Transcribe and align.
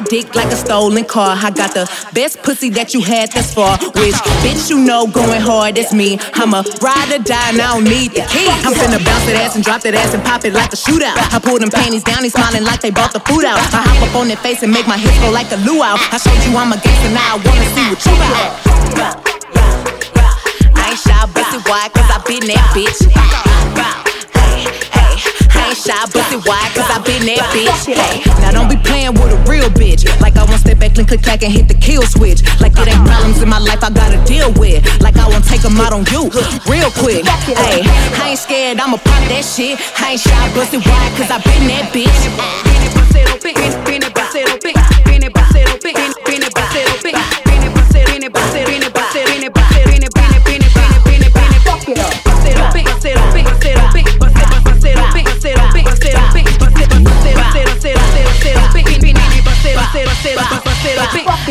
dick 0.00 0.34
like 0.34 0.52
a 0.52 0.56
stolen 0.56 1.04
car. 1.04 1.36
I 1.36 1.50
got 1.50 1.72
the 1.74 1.88
best 2.12 2.42
pussy 2.42 2.70
that 2.70 2.94
you 2.94 3.00
had 3.02 3.32
thus 3.32 3.54
far. 3.54 3.78
Which 3.78 4.18
bitch 4.44 4.68
you 4.70 4.78
know 4.78 5.06
going 5.06 5.40
hard, 5.40 5.78
it's 5.78 5.92
me. 5.92 6.18
I'm 6.34 6.52
a 6.54 6.62
ride 6.82 7.12
or 7.12 7.22
die 7.22 7.50
and 7.50 7.60
I 7.60 7.74
don't 7.74 7.84
need 7.84 8.12
the 8.12 8.24
key. 8.28 8.48
I'm 8.66 8.74
finna 8.74 9.00
bounce 9.04 9.24
that 9.26 9.36
ass 9.40 9.54
and 9.56 9.64
drop 9.64 9.82
that 9.82 9.94
ass 9.94 10.14
and 10.14 10.22
pop 10.24 10.44
it 10.44 10.52
like 10.52 10.72
a 10.72 10.76
shootout. 10.76 11.16
I 11.32 11.38
pull 11.38 11.58
them 11.58 11.70
panties 11.70 12.04
down, 12.04 12.22
they 12.22 12.28
smiling 12.28 12.64
like 12.64 12.80
they 12.80 12.90
brought 12.90 13.12
the 13.12 13.20
food 13.20 13.44
out. 13.44 13.58
I 13.72 13.80
hop 13.84 14.08
up 14.08 14.14
on 14.16 14.28
their 14.28 14.36
face 14.38 14.62
and 14.62 14.72
make 14.72 14.86
my 14.86 14.98
hips 14.98 15.18
go 15.20 15.30
like 15.30 15.50
a 15.52 15.58
luau. 15.64 15.96
I 16.12 16.18
showed 16.18 16.40
you 16.44 16.56
I'm 16.56 16.72
a 16.72 16.78
gangster, 16.78 17.12
now 17.12 17.34
I 17.34 17.36
wanna 17.40 17.66
see 17.72 17.86
what 17.88 18.00
you 18.04 18.14
got. 18.20 19.16
I 20.76 20.90
ain't 20.90 21.00
shy, 21.00 21.16
busted 21.32 21.64
wide, 21.68 21.92
cause 21.94 22.08
I 22.10 22.18
been 22.26 22.46
that 22.48 22.64
bitch 22.74 24.05
shy, 25.76 25.92
busted 26.08 26.40
wide, 26.48 26.72
cause 26.72 26.88
I 26.88 26.98
been 27.04 27.28
that 27.28 27.44
bitch. 27.52 27.92
Hey, 27.92 28.24
now 28.40 28.50
don't 28.50 28.68
be 28.68 28.80
playing 28.80 29.12
with 29.14 29.30
a 29.32 29.40
real 29.44 29.68
bitch. 29.68 30.08
Like 30.20 30.36
I 30.36 30.44
won't 30.44 30.60
step 30.60 30.78
back 30.80 30.96
and 30.96 31.06
click 31.06 31.22
clack 31.22 31.42
and 31.42 31.52
hit 31.52 31.68
the 31.68 31.76
kill 31.76 32.02
switch. 32.02 32.40
Like 32.60 32.72
it 32.80 32.88
ain't 32.88 33.04
problems 33.04 33.42
in 33.42 33.48
my 33.48 33.60
life 33.60 33.84
I 33.84 33.90
gotta 33.90 34.18
deal 34.24 34.52
with. 34.56 34.80
Like 35.00 35.16
I 35.16 35.28
won't 35.28 35.44
take 35.44 35.60
them 35.60 35.76
out 35.76 35.92
on 35.92 36.08
you 36.08 36.32
real 36.72 36.90
quick. 36.96 37.24
Hey, 37.24 37.84
I 37.84 38.32
ain't 38.32 38.38
scared, 38.38 38.80
I'ma 38.80 38.96
pop 38.96 39.22
that 39.28 39.44
shit. 39.44 39.78
I 40.00 40.16
ain't 40.16 40.20
shy, 40.20 40.42
busted 40.56 40.80
wide, 40.80 41.12
cause 41.20 41.30
I 41.30 41.38
been 41.44 41.68
that 41.68 41.92
bitch. 41.92 42.16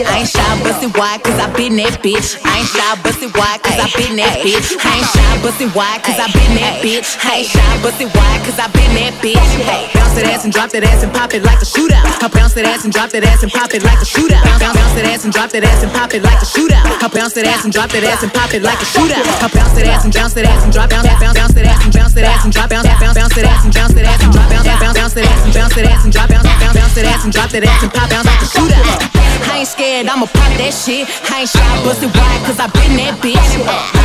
I 0.03 0.19
ain't 0.19 0.27
shy, 0.27 0.43
bustin' 0.59 0.91
wide, 0.99 1.23
cause 1.23 1.39
I 1.39 1.47
been 1.55 1.79
that 1.79 2.03
bitch. 2.03 2.35
I 2.43 2.59
ain't 2.59 2.67
shy, 2.67 2.83
bustin' 2.99 3.31
wide, 3.31 3.63
cause 3.63 3.79
I 3.79 3.87
been 3.95 4.19
that 4.19 4.43
bitch. 4.43 4.75
I 4.83 4.99
ain't 4.99 5.07
shy, 5.07 5.23
bustin' 5.39 5.71
wide, 5.71 6.03
cause 6.03 6.19
I 6.19 6.27
been 6.35 6.51
that 6.59 6.83
bitch. 6.83 7.15
I 7.23 7.39
ain't 7.39 7.47
shy, 7.47 7.63
bustin' 7.79 8.11
wide, 8.11 8.43
cause 8.43 8.59
I 8.59 8.67
been 8.75 8.91
that 8.99 9.15
bitch. 9.23 9.39
Hey, 9.63 9.87
bounce 9.95 10.11
that 10.19 10.27
ass 10.27 10.43
and 10.43 10.51
drop 10.51 10.75
that 10.75 10.83
ass 10.83 10.99
and 10.99 11.15
pop 11.15 11.31
it 11.31 11.47
like 11.47 11.63
a 11.63 11.67
shootout. 11.67 12.03
I 12.19 12.27
bounce 12.27 12.51
that 12.59 12.67
ass 12.67 12.83
and 12.83 12.91
drop 12.91 13.07
that 13.15 13.23
ass 13.23 13.39
and 13.39 13.51
pop 13.55 13.71
it 13.71 13.87
like 13.87 14.03
a 14.03 14.07
shootout. 14.07 14.43
Bounce, 14.43 14.75
bounce 14.75 14.93
that 14.99 15.07
ass 15.07 15.23
and 15.23 15.31
drop 15.31 15.49
that 15.55 15.63
ass 15.63 15.79
and 15.79 15.91
pop 15.95 16.11
it 16.11 16.23
like 16.27 16.41
a 16.43 16.47
shootout. 16.47 16.83
I 16.83 17.07
bounce 17.07 17.33
that 17.39 17.47
ass 17.47 17.63
and 17.63 17.71
drop 17.71 17.89
that 17.95 18.03
ass 18.03 18.19
and 18.19 18.33
pop 18.35 18.51
it 18.51 18.63
like 18.67 18.81
a 18.83 18.87
shootout. 18.91 19.23
I 19.23 19.47
bounce 19.47 19.79
that 19.79 19.87
ass 19.87 20.03
and 20.03 20.11
bounce 20.11 20.33
that 20.35 20.43
ass 20.43 20.63
and 20.67 20.73
drop 20.75 20.89
bounce 20.91 21.07
bounce 21.07 21.39
bounce 21.39 21.53
that 21.55 21.65
ass 21.71 21.79
and 21.87 21.93
bounce 21.95 22.13
that 22.19 22.25
ass 22.27 22.43
and 22.43 22.51
drop 22.51 22.67
bounce 22.67 22.83
bounce 22.83 23.15
bounce 23.15 23.31
that 23.31 23.47
ass 23.47 23.63
and 23.63 23.71
bounce 23.71 23.95
that 23.95 24.03
ass 24.11 24.19
and 24.19 24.33
drop 24.35 24.51
bounce 24.51 24.67
bounce 24.67 24.91
bounce 24.91 25.13
that 25.15 25.23
ass 25.23 25.39
and 25.47 25.53
bounce 25.55 25.71
that 25.71 25.87
ass 25.87 26.03
and 26.03 26.11
drop 26.11 26.27
bounce 26.27 26.43
bounce 26.43 26.75
bounce 26.75 26.95
that 26.99 27.05
ass 27.07 27.23
and 27.23 27.31
drop 27.31 27.49
that 27.49 27.63
ass 27.63 27.83
and 27.83 27.93
pop 27.95 28.09
bounce 28.11 28.27
like 28.27 28.43
a 28.43 28.49
shootout. 28.51 29.14
I 29.55 29.59
ain't 29.59 29.67
scared, 29.69 30.07
I'ma 30.07 30.25
pop 30.25 30.51
that 30.59 30.73
shit. 30.73 31.07
I 31.31 31.39
ain't 31.39 31.49
shy, 31.49 31.63
bustin' 31.85 32.11
wide, 32.11 32.43
cause 32.43 32.59
I 32.59 32.67
been 32.75 32.97
that 32.99 33.15
bitch. 33.23 33.95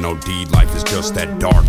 No 0.00 0.16
deed. 0.16 0.50
Life 0.50 0.74
is 0.74 0.84
just 0.84 1.14
that 1.14 1.38
dark. 1.38 1.66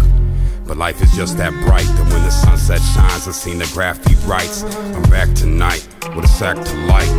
But 0.65 0.77
life 0.77 1.01
is 1.01 1.11
just 1.11 1.37
that 1.37 1.51
bright 1.65 1.85
that 1.85 2.13
when 2.13 2.23
the 2.23 2.29
sunset 2.29 2.79
shines, 2.79 3.27
I 3.27 3.31
seen 3.31 3.57
the 3.57 3.69
graffiti 3.73 4.15
writes. 4.25 4.63
I'm 4.63 5.03
back 5.03 5.33
tonight 5.33 5.85
with 6.15 6.25
a 6.25 6.27
sack 6.29 6.55
to 6.55 6.75
light. 6.85 7.09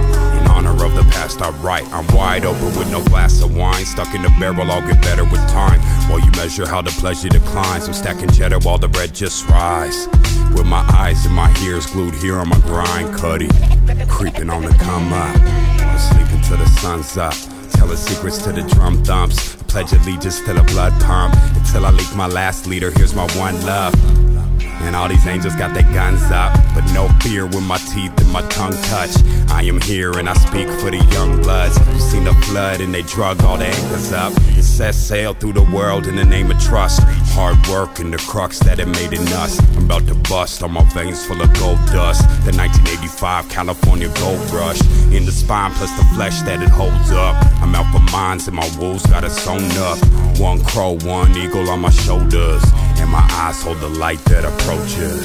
In 0.40 0.46
honor 0.46 0.72
of 0.84 0.94
the 0.94 1.02
past 1.12 1.42
I 1.42 1.50
write, 1.60 1.86
I'm 1.92 2.06
wide 2.16 2.44
open 2.44 2.76
with 2.78 2.90
no 2.90 3.04
glass 3.04 3.42
of 3.42 3.54
wine. 3.54 3.84
Stuck 3.84 4.14
in 4.14 4.22
the 4.22 4.32
barrel, 4.40 4.70
I'll 4.70 4.80
get 4.80 5.02
better 5.02 5.24
with 5.24 5.46
time. 5.50 5.80
While 6.08 6.20
you 6.20 6.30
measure 6.32 6.66
how 6.66 6.80
the 6.80 6.90
pleasure 6.92 7.28
declines, 7.28 7.88
I'm 7.88 7.94
stacking 7.94 8.30
cheddar 8.30 8.60
while 8.60 8.78
the 8.78 8.88
bread 8.88 9.14
just 9.14 9.46
rise. 9.48 10.08
With 10.54 10.66
my 10.66 10.84
eyes 10.94 11.26
and 11.26 11.34
my 11.34 11.54
ears 11.62 11.86
glued 11.86 12.14
here 12.14 12.38
on 12.38 12.48
my 12.48 12.58
grind, 12.60 13.14
cutty. 13.14 13.48
Creeping 14.08 14.48
on 14.48 14.62
the 14.62 14.74
come 14.78 15.12
up. 15.12 15.36
I'm 15.36 15.98
sleeping 15.98 16.40
till 16.42 16.56
the 16.56 16.66
sun's 16.66 17.16
up. 17.18 17.51
Telling 17.82 17.96
secrets 17.96 18.38
to 18.44 18.52
the 18.52 18.62
drum 18.62 19.02
thumps. 19.02 19.56
Pledge 19.66 19.92
allegiance 19.92 20.38
to 20.42 20.54
the 20.54 20.62
blood 20.72 20.92
pump. 21.02 21.34
Until 21.56 21.84
I 21.84 21.90
leak 21.90 22.14
my 22.14 22.28
last 22.28 22.64
leader, 22.64 22.92
here's 22.92 23.12
my 23.12 23.26
one 23.36 23.60
love. 23.66 23.92
And 24.82 24.96
all 24.96 25.08
these 25.08 25.26
angels 25.26 25.54
got 25.56 25.74
their 25.74 25.90
guns 25.94 26.22
up, 26.30 26.52
but 26.74 26.84
no 26.92 27.08
fear 27.20 27.46
when 27.46 27.64
my 27.64 27.78
teeth 27.78 28.12
and 28.20 28.30
my 28.32 28.42
tongue 28.48 28.76
touch. 28.90 29.14
I 29.48 29.62
am 29.62 29.80
here 29.80 30.18
and 30.18 30.28
I 30.28 30.34
speak 30.34 30.68
for 30.80 30.90
the 30.90 31.02
young 31.12 31.40
bloods. 31.42 31.78
You 31.92 32.00
seen 32.00 32.24
the 32.24 32.34
flood 32.46 32.80
and 32.80 32.92
they 32.92 33.02
drug 33.02 33.42
all 33.42 33.56
the 33.56 33.66
anchors 33.66 34.12
up. 34.12 34.32
It 34.58 34.62
set 34.64 34.94
sail 34.94 35.34
through 35.34 35.54
the 35.54 35.68
world 35.74 36.06
in 36.06 36.16
the 36.16 36.24
name 36.24 36.50
of 36.50 36.60
trust. 36.60 37.00
Hard 37.34 37.56
work 37.68 38.00
and 38.00 38.12
the 38.12 38.18
crux 38.18 38.58
that 38.60 38.78
it 38.80 38.86
made 38.86 39.12
in 39.12 39.26
us. 39.28 39.58
I'm 39.76 39.84
about 39.84 40.06
to 40.08 40.14
bust 40.14 40.62
on 40.62 40.72
my 40.72 40.84
veins 40.92 41.24
full 41.24 41.40
of 41.40 41.52
gold 41.54 41.78
dust. 41.86 42.22
The 42.44 42.52
1985 42.56 43.48
California 43.48 44.08
gold 44.18 44.50
rush. 44.50 44.80
In 45.12 45.24
the 45.24 45.32
spine 45.32 45.70
plus 45.72 45.90
the 45.96 46.04
flesh 46.14 46.42
that 46.42 46.62
it 46.62 46.68
holds 46.68 47.10
up. 47.12 47.36
I'm 47.62 47.74
out 47.74 47.90
for 47.92 48.00
mines 48.12 48.48
and 48.48 48.56
my 48.56 48.68
wolves 48.78 49.06
got 49.06 49.24
it 49.24 49.30
sewn 49.30 49.70
up. 49.78 49.98
One 50.38 50.64
crow, 50.64 50.98
one 51.02 51.36
eagle 51.36 51.68
on 51.70 51.80
my 51.80 51.90
shoulders. 51.90 52.62
And 52.96 53.10
my 53.10 53.26
eyes 53.32 53.62
hold 53.62 53.78
the 53.80 53.88
light 53.88 54.18
that 54.26 54.44
approaches. 54.44 55.22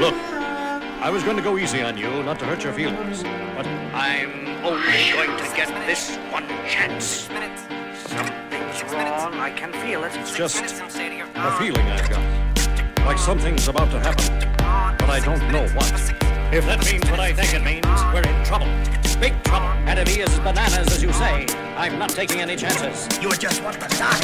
Look, 0.00 0.14
I 1.00 1.10
was 1.10 1.22
going 1.22 1.36
to 1.36 1.42
go 1.42 1.58
easy 1.58 1.82
on 1.82 1.96
you, 1.96 2.22
not 2.22 2.38
to 2.40 2.44
hurt 2.44 2.62
your 2.64 2.72
feelings, 2.72 3.22
but 3.22 3.66
I'm 3.66 4.64
only 4.64 5.12
going 5.12 5.36
to 5.36 5.56
get 5.56 5.68
this 5.86 6.16
one 6.30 6.46
chance. 6.68 7.28
Something's 8.06 8.92
wrong. 8.92 9.34
I 9.34 9.50
can 9.50 9.72
feel 9.72 10.04
it. 10.04 10.12
It's 10.16 10.36
just 10.36 10.62
a 10.62 11.50
feeling 11.58 11.86
I've 11.86 12.08
got. 12.08 12.22
Like 13.04 13.18
something's 13.18 13.66
about 13.68 13.90
to 13.90 13.98
happen, 13.98 14.38
but 14.98 15.10
I 15.10 15.20
don't 15.24 15.42
know 15.50 15.66
what. 15.74 15.92
If 16.52 16.66
that 16.66 16.84
means 16.84 17.10
what 17.10 17.18
I 17.18 17.32
think 17.32 17.54
it 17.54 17.64
means, 17.64 17.86
we're 18.12 18.22
in 18.22 18.44
trouble. 18.44 18.68
Big 19.22 19.40
trouble. 19.44 19.68
And 19.86 20.00
if 20.00 20.08
he 20.08 20.20
is 20.20 20.36
bananas, 20.40 20.88
as 20.90 21.00
you 21.00 21.12
say, 21.12 21.46
I'm 21.76 21.96
not 21.96 22.10
taking 22.10 22.40
any 22.40 22.56
chances. 22.56 23.06
You 23.22 23.30
just 23.30 23.62
want 23.62 23.78
the 23.78 23.88
start. 23.90 24.18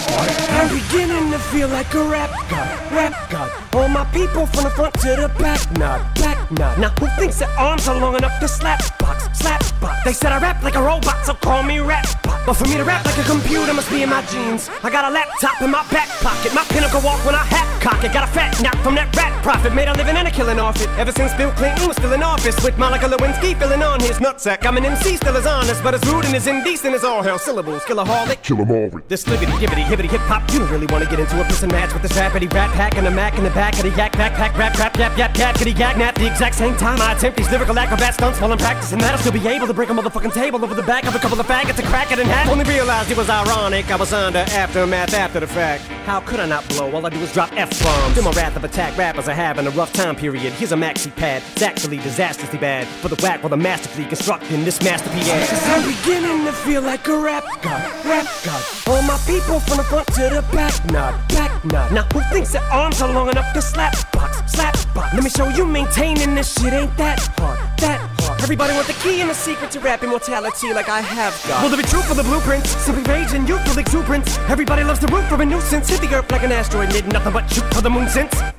I'm 0.50 0.68
beginning 0.74 1.30
to 1.30 1.38
feel 1.38 1.68
like 1.68 1.94
a 1.94 2.02
rap 2.02 2.30
god, 2.50 2.92
rap 2.92 3.30
god. 3.30 3.48
All 3.76 3.88
my 3.88 4.04
people 4.06 4.46
from 4.46 4.64
the 4.64 4.70
front 4.70 4.94
to 4.94 5.10
the 5.14 5.28
back, 5.38 5.62
nod, 5.78 6.02
back 6.16 6.50
nod. 6.50 6.80
Now 6.80 6.88
who 6.98 7.06
thinks 7.16 7.38
their 7.38 7.50
arms 7.50 7.86
are 7.86 7.96
long 8.00 8.16
enough 8.16 8.40
to 8.40 8.48
slap 8.48 8.80
box, 8.98 9.28
slap 9.38 9.62
box? 9.80 10.02
They 10.04 10.12
said 10.12 10.32
I 10.32 10.40
rap 10.40 10.64
like 10.64 10.74
a 10.74 10.82
robot, 10.82 11.24
so 11.24 11.34
call 11.34 11.62
me 11.62 11.78
rap 11.78 12.20
bot. 12.24 12.44
But 12.44 12.54
for 12.54 12.64
me 12.64 12.74
to 12.74 12.82
rap 12.82 13.04
like 13.06 13.18
a 13.18 13.22
computer 13.22 13.72
must 13.72 13.90
be 13.90 14.02
in 14.02 14.10
my 14.10 14.22
genes. 14.26 14.68
I 14.82 14.90
got 14.90 15.04
a 15.04 15.14
laptop 15.14 15.62
in 15.62 15.70
my 15.70 15.86
back 15.92 16.08
pocket, 16.26 16.52
my 16.54 16.64
pinnacle 16.70 17.02
walk 17.02 17.24
when 17.24 17.36
I 17.36 17.44
hat 17.44 17.67
cock 17.80 18.04
it. 18.04 18.12
Got 18.12 18.28
a 18.28 18.32
fat 18.32 18.60
knock 18.62 18.76
from 18.82 18.94
that 18.96 19.14
rat 19.16 19.32
profit, 19.42 19.74
made 19.74 19.88
a 19.88 19.94
living 19.94 20.16
and 20.16 20.28
a 20.28 20.30
killing 20.30 20.58
off 20.58 20.80
it. 20.80 20.88
Ever 20.98 21.12
since 21.12 21.32
Bill 21.34 21.50
Clinton 21.52 21.86
was 21.88 21.96
still 21.96 22.12
in 22.12 22.22
office, 22.22 22.56
with 22.62 22.76
Monica 22.78 23.06
Lewinsky 23.06 23.58
filling 23.58 23.82
on 23.82 24.00
his 24.00 24.18
nutsack. 24.18 24.66
I'm 24.66 24.76
an 24.76 24.84
MC, 24.84 25.16
still 25.16 25.36
as 25.36 25.46
honest, 25.46 25.82
but 25.82 25.94
as 25.94 26.04
rude 26.06 26.24
and 26.24 26.34
as 26.34 26.46
indecent 26.46 26.94
as 26.94 27.04
all 27.04 27.22
hell. 27.22 27.38
Syllables, 27.38 27.82
killaholic. 27.84 28.42
Kill 28.42 28.60
'em 28.60 28.70
all. 28.70 28.90
This 29.08 29.24
libbity, 29.24 29.52
gibbity, 29.58 29.84
hibbity, 29.84 30.10
hip 30.10 30.20
hop. 30.22 30.42
You 30.52 30.60
don't 30.60 30.70
really 30.70 30.86
wanna 30.86 31.06
get 31.06 31.20
into 31.20 31.40
a 31.40 31.44
piss 31.44 31.62
and 31.62 31.72
match 31.72 31.92
with 31.92 32.02
this 32.02 32.12
rappity 32.12 32.52
rap 32.52 32.72
pack 32.72 32.96
and 32.96 33.06
a 33.06 33.10
mac 33.10 33.38
in 33.38 33.44
the 33.44 33.50
back 33.50 33.74
of 33.74 33.82
the 33.82 33.90
yak 33.90 34.12
backpack 34.12 34.56
rap 34.58 34.78
rap 34.78 34.96
yap 34.96 35.16
yap 35.16 35.36
yap 35.36 35.54
kitty 35.56 35.72
yak 35.72 35.96
nap. 35.96 36.14
The 36.16 36.26
exact 36.26 36.54
same 36.56 36.76
time 36.76 37.00
I 37.00 37.12
attempt 37.12 37.36
these 37.38 37.50
lyrical 37.50 37.78
acrobat 37.78 38.14
stunts 38.14 38.40
while 38.40 38.52
I'm 38.52 38.58
practicing 38.58 38.98
that, 38.98 39.12
I'll 39.12 39.18
still 39.18 39.32
be 39.32 39.46
able 39.48 39.66
to 39.66 39.74
break 39.74 39.90
a 39.90 39.92
motherfucking 39.92 40.32
table 40.32 40.62
over 40.64 40.74
the 40.74 40.82
back 40.82 41.06
of 41.06 41.14
a 41.14 41.18
couple 41.18 41.38
of 41.38 41.46
faggots 41.46 41.78
and 41.78 41.88
crack 41.88 42.12
it 42.12 42.18
in 42.18 42.26
half. 42.26 42.48
Only 42.48 42.64
realized 42.64 43.10
it 43.10 43.16
was 43.16 43.30
ironic. 43.30 43.90
I 43.90 43.96
was 43.96 44.12
under 44.12 44.38
aftermath 44.38 45.14
after 45.14 45.40
the 45.40 45.46
fact. 45.46 45.84
How 46.06 46.20
could 46.20 46.40
I 46.40 46.46
not 46.46 46.68
blow? 46.68 46.90
All 46.92 47.04
I 47.06 47.10
do 47.10 47.18
is 47.18 47.32
drop 47.32 47.50
F 47.56 47.67
bombs. 47.82 48.18
In 48.18 48.24
my 48.24 48.30
wrath 48.32 48.56
of 48.56 48.64
attack, 48.64 48.96
rappers 48.96 49.28
are 49.28 49.34
having 49.34 49.66
a 49.66 49.70
rough 49.70 49.92
time 49.92 50.16
period. 50.16 50.52
Here's 50.54 50.72
a 50.72 50.76
maxi 50.76 51.14
pad. 51.14 51.42
It's 51.52 51.62
actually 51.62 51.98
disastrously 51.98 52.58
bad. 52.58 52.86
For 52.86 53.08
the 53.08 53.20
whack 53.22 53.42
while 53.42 53.50
the 53.50 53.56
masterfully 53.56 54.06
constructing 54.06 54.64
this 54.64 54.82
masterpiece. 54.82 55.28
Cause 55.28 55.68
I'm 55.68 55.86
beginning 55.88 56.44
to 56.46 56.52
feel 56.52 56.82
like 56.82 57.06
a 57.08 57.18
rap 57.18 57.44
god, 57.62 58.04
rap 58.04 58.26
god. 58.44 58.64
All 58.86 59.02
my 59.02 59.18
people 59.26 59.60
from 59.60 59.78
the 59.78 59.84
front 59.84 60.06
to 60.14 60.22
the 60.22 60.44
back, 60.52 60.74
nod, 60.90 61.14
back 61.28 61.64
nod. 61.64 61.92
Now 61.92 62.04
who 62.12 62.20
thinks 62.32 62.52
their 62.52 62.62
arms 62.64 63.00
are 63.02 63.12
long 63.12 63.28
enough 63.28 63.52
to 63.54 63.62
slap 63.62 63.94
box, 64.12 64.52
slap 64.52 64.74
box? 64.94 65.14
Let 65.14 65.24
me 65.24 65.30
show 65.30 65.48
you 65.48 65.64
maintaining 65.66 66.34
this 66.34 66.54
shit 66.54 66.72
ain't 66.72 66.96
that 66.96 67.20
hard, 67.38 67.58
that 67.80 68.00
hard. 68.00 68.17
Everybody 68.48 68.72
want 68.72 68.86
the 68.86 68.94
key 68.94 69.20
and 69.20 69.28
the 69.28 69.34
secret 69.34 69.70
to 69.72 69.80
rap 69.80 70.02
immortality 70.02 70.72
like 70.72 70.88
I 70.88 71.02
have 71.02 71.38
got. 71.46 71.62
Will 71.62 71.68
there 71.68 71.76
be 71.76 71.86
truth 71.86 72.08
for 72.08 72.14
the 72.14 72.22
blueprints? 72.22 72.70
Simply 72.70 73.02
rage 73.02 73.34
and 73.34 73.46
youthful 73.46 73.76
exuberance. 73.76 74.38
Everybody 74.48 74.84
loves 74.84 75.00
to 75.00 75.06
root 75.08 75.28
for 75.28 75.34
a 75.34 75.44
nuisance. 75.44 75.90
Hit 75.90 76.00
the 76.00 76.16
earth 76.16 76.32
like 76.32 76.44
an 76.44 76.52
asteroid, 76.52 76.88
did 76.88 77.06
nothing 77.12 77.34
but 77.34 77.46
shoot 77.50 77.74
for 77.74 77.82
the 77.82 77.90
moon 77.90 78.08
since. 78.08 78.32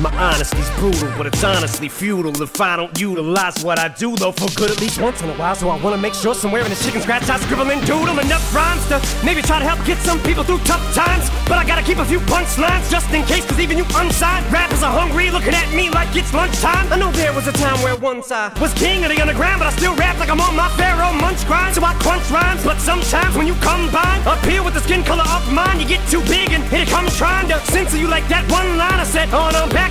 My 0.00 0.10
honesty's 0.10 0.68
brutal, 0.80 1.08
but 1.16 1.26
it's 1.26 1.44
honestly 1.44 1.88
futile 1.88 2.42
if 2.42 2.60
I 2.60 2.74
don't 2.76 2.98
utilize 2.98 3.62
what 3.62 3.78
I 3.78 3.86
do, 3.86 4.16
though, 4.16 4.32
for 4.32 4.50
good 4.58 4.70
at 4.70 4.80
least 4.80 5.00
once 5.00 5.22
in 5.22 5.30
a 5.30 5.34
while. 5.34 5.54
So 5.54 5.70
I 5.70 5.80
wanna 5.80 5.98
make 5.98 6.14
sure 6.14 6.34
somewhere 6.34 6.62
in 6.62 6.70
the 6.70 6.76
chicken 6.76 7.00
scratch 7.00 7.30
I 7.30 7.38
scribble 7.38 7.70
and 7.70 7.80
doodle 7.86 8.18
enough 8.18 8.42
rhymes 8.52 8.84
to 8.88 8.98
maybe 9.24 9.40
try 9.40 9.60
to 9.60 9.64
help 9.64 9.78
get 9.86 9.98
some 9.98 10.20
people 10.22 10.42
through 10.42 10.58
tough 10.66 10.82
times. 10.94 11.30
But 11.46 11.58
I 11.58 11.64
gotta 11.64 11.82
keep 11.82 11.98
a 11.98 12.04
few 12.04 12.18
punchlines 12.26 12.90
just 12.90 13.08
in 13.14 13.22
case, 13.22 13.46
cause 13.46 13.60
even 13.60 13.78
you 13.78 13.86
unsigned 13.94 14.50
rappers 14.52 14.82
are 14.82 14.90
hungry, 14.90 15.30
looking 15.30 15.54
at 15.54 15.72
me 15.72 15.90
like 15.90 16.10
it's 16.16 16.34
lunchtime. 16.34 16.92
I 16.92 16.98
know 16.98 17.12
there 17.12 17.32
was 17.32 17.46
a 17.46 17.52
time 17.52 17.80
where 17.82 17.96
once 17.96 18.32
I 18.32 18.50
was 18.60 18.74
king 18.74 19.04
of 19.04 19.10
the 19.10 19.20
underground, 19.20 19.60
but 19.60 19.68
I 19.68 19.72
still 19.78 19.94
rap 19.94 20.18
like 20.18 20.28
I'm 20.28 20.40
on 20.40 20.56
my 20.56 20.68
Pharoahe 20.74 21.20
Monch 21.20 21.46
grind. 21.46 21.76
So 21.76 21.84
I 21.84 21.94
crunch 22.02 22.28
rhymes, 22.30 22.64
but 22.64 22.80
sometimes 22.80 23.36
when 23.36 23.46
you 23.46 23.54
combine 23.62 24.20
up 24.26 24.42
here 24.44 24.64
with 24.64 24.74
the 24.74 24.80
skin 24.80 25.04
color 25.04 25.24
of 25.30 25.46
mine, 25.52 25.78
you 25.78 25.86
get 25.86 26.02
too 26.10 26.20
big 26.26 26.50
and 26.50 26.64
here 26.64 26.82
it 26.82 26.88
comes 26.88 27.16
trying 27.16 27.46
to 27.48 27.60
censor 27.70 27.96
you 27.96 28.08
like 28.08 28.26
that 28.26 28.42
one 28.50 28.76
line 28.76 28.98
I 28.98 29.04
said. 29.04 29.32
On, 29.32 29.54
I'm 29.54 29.68
back 29.70 29.83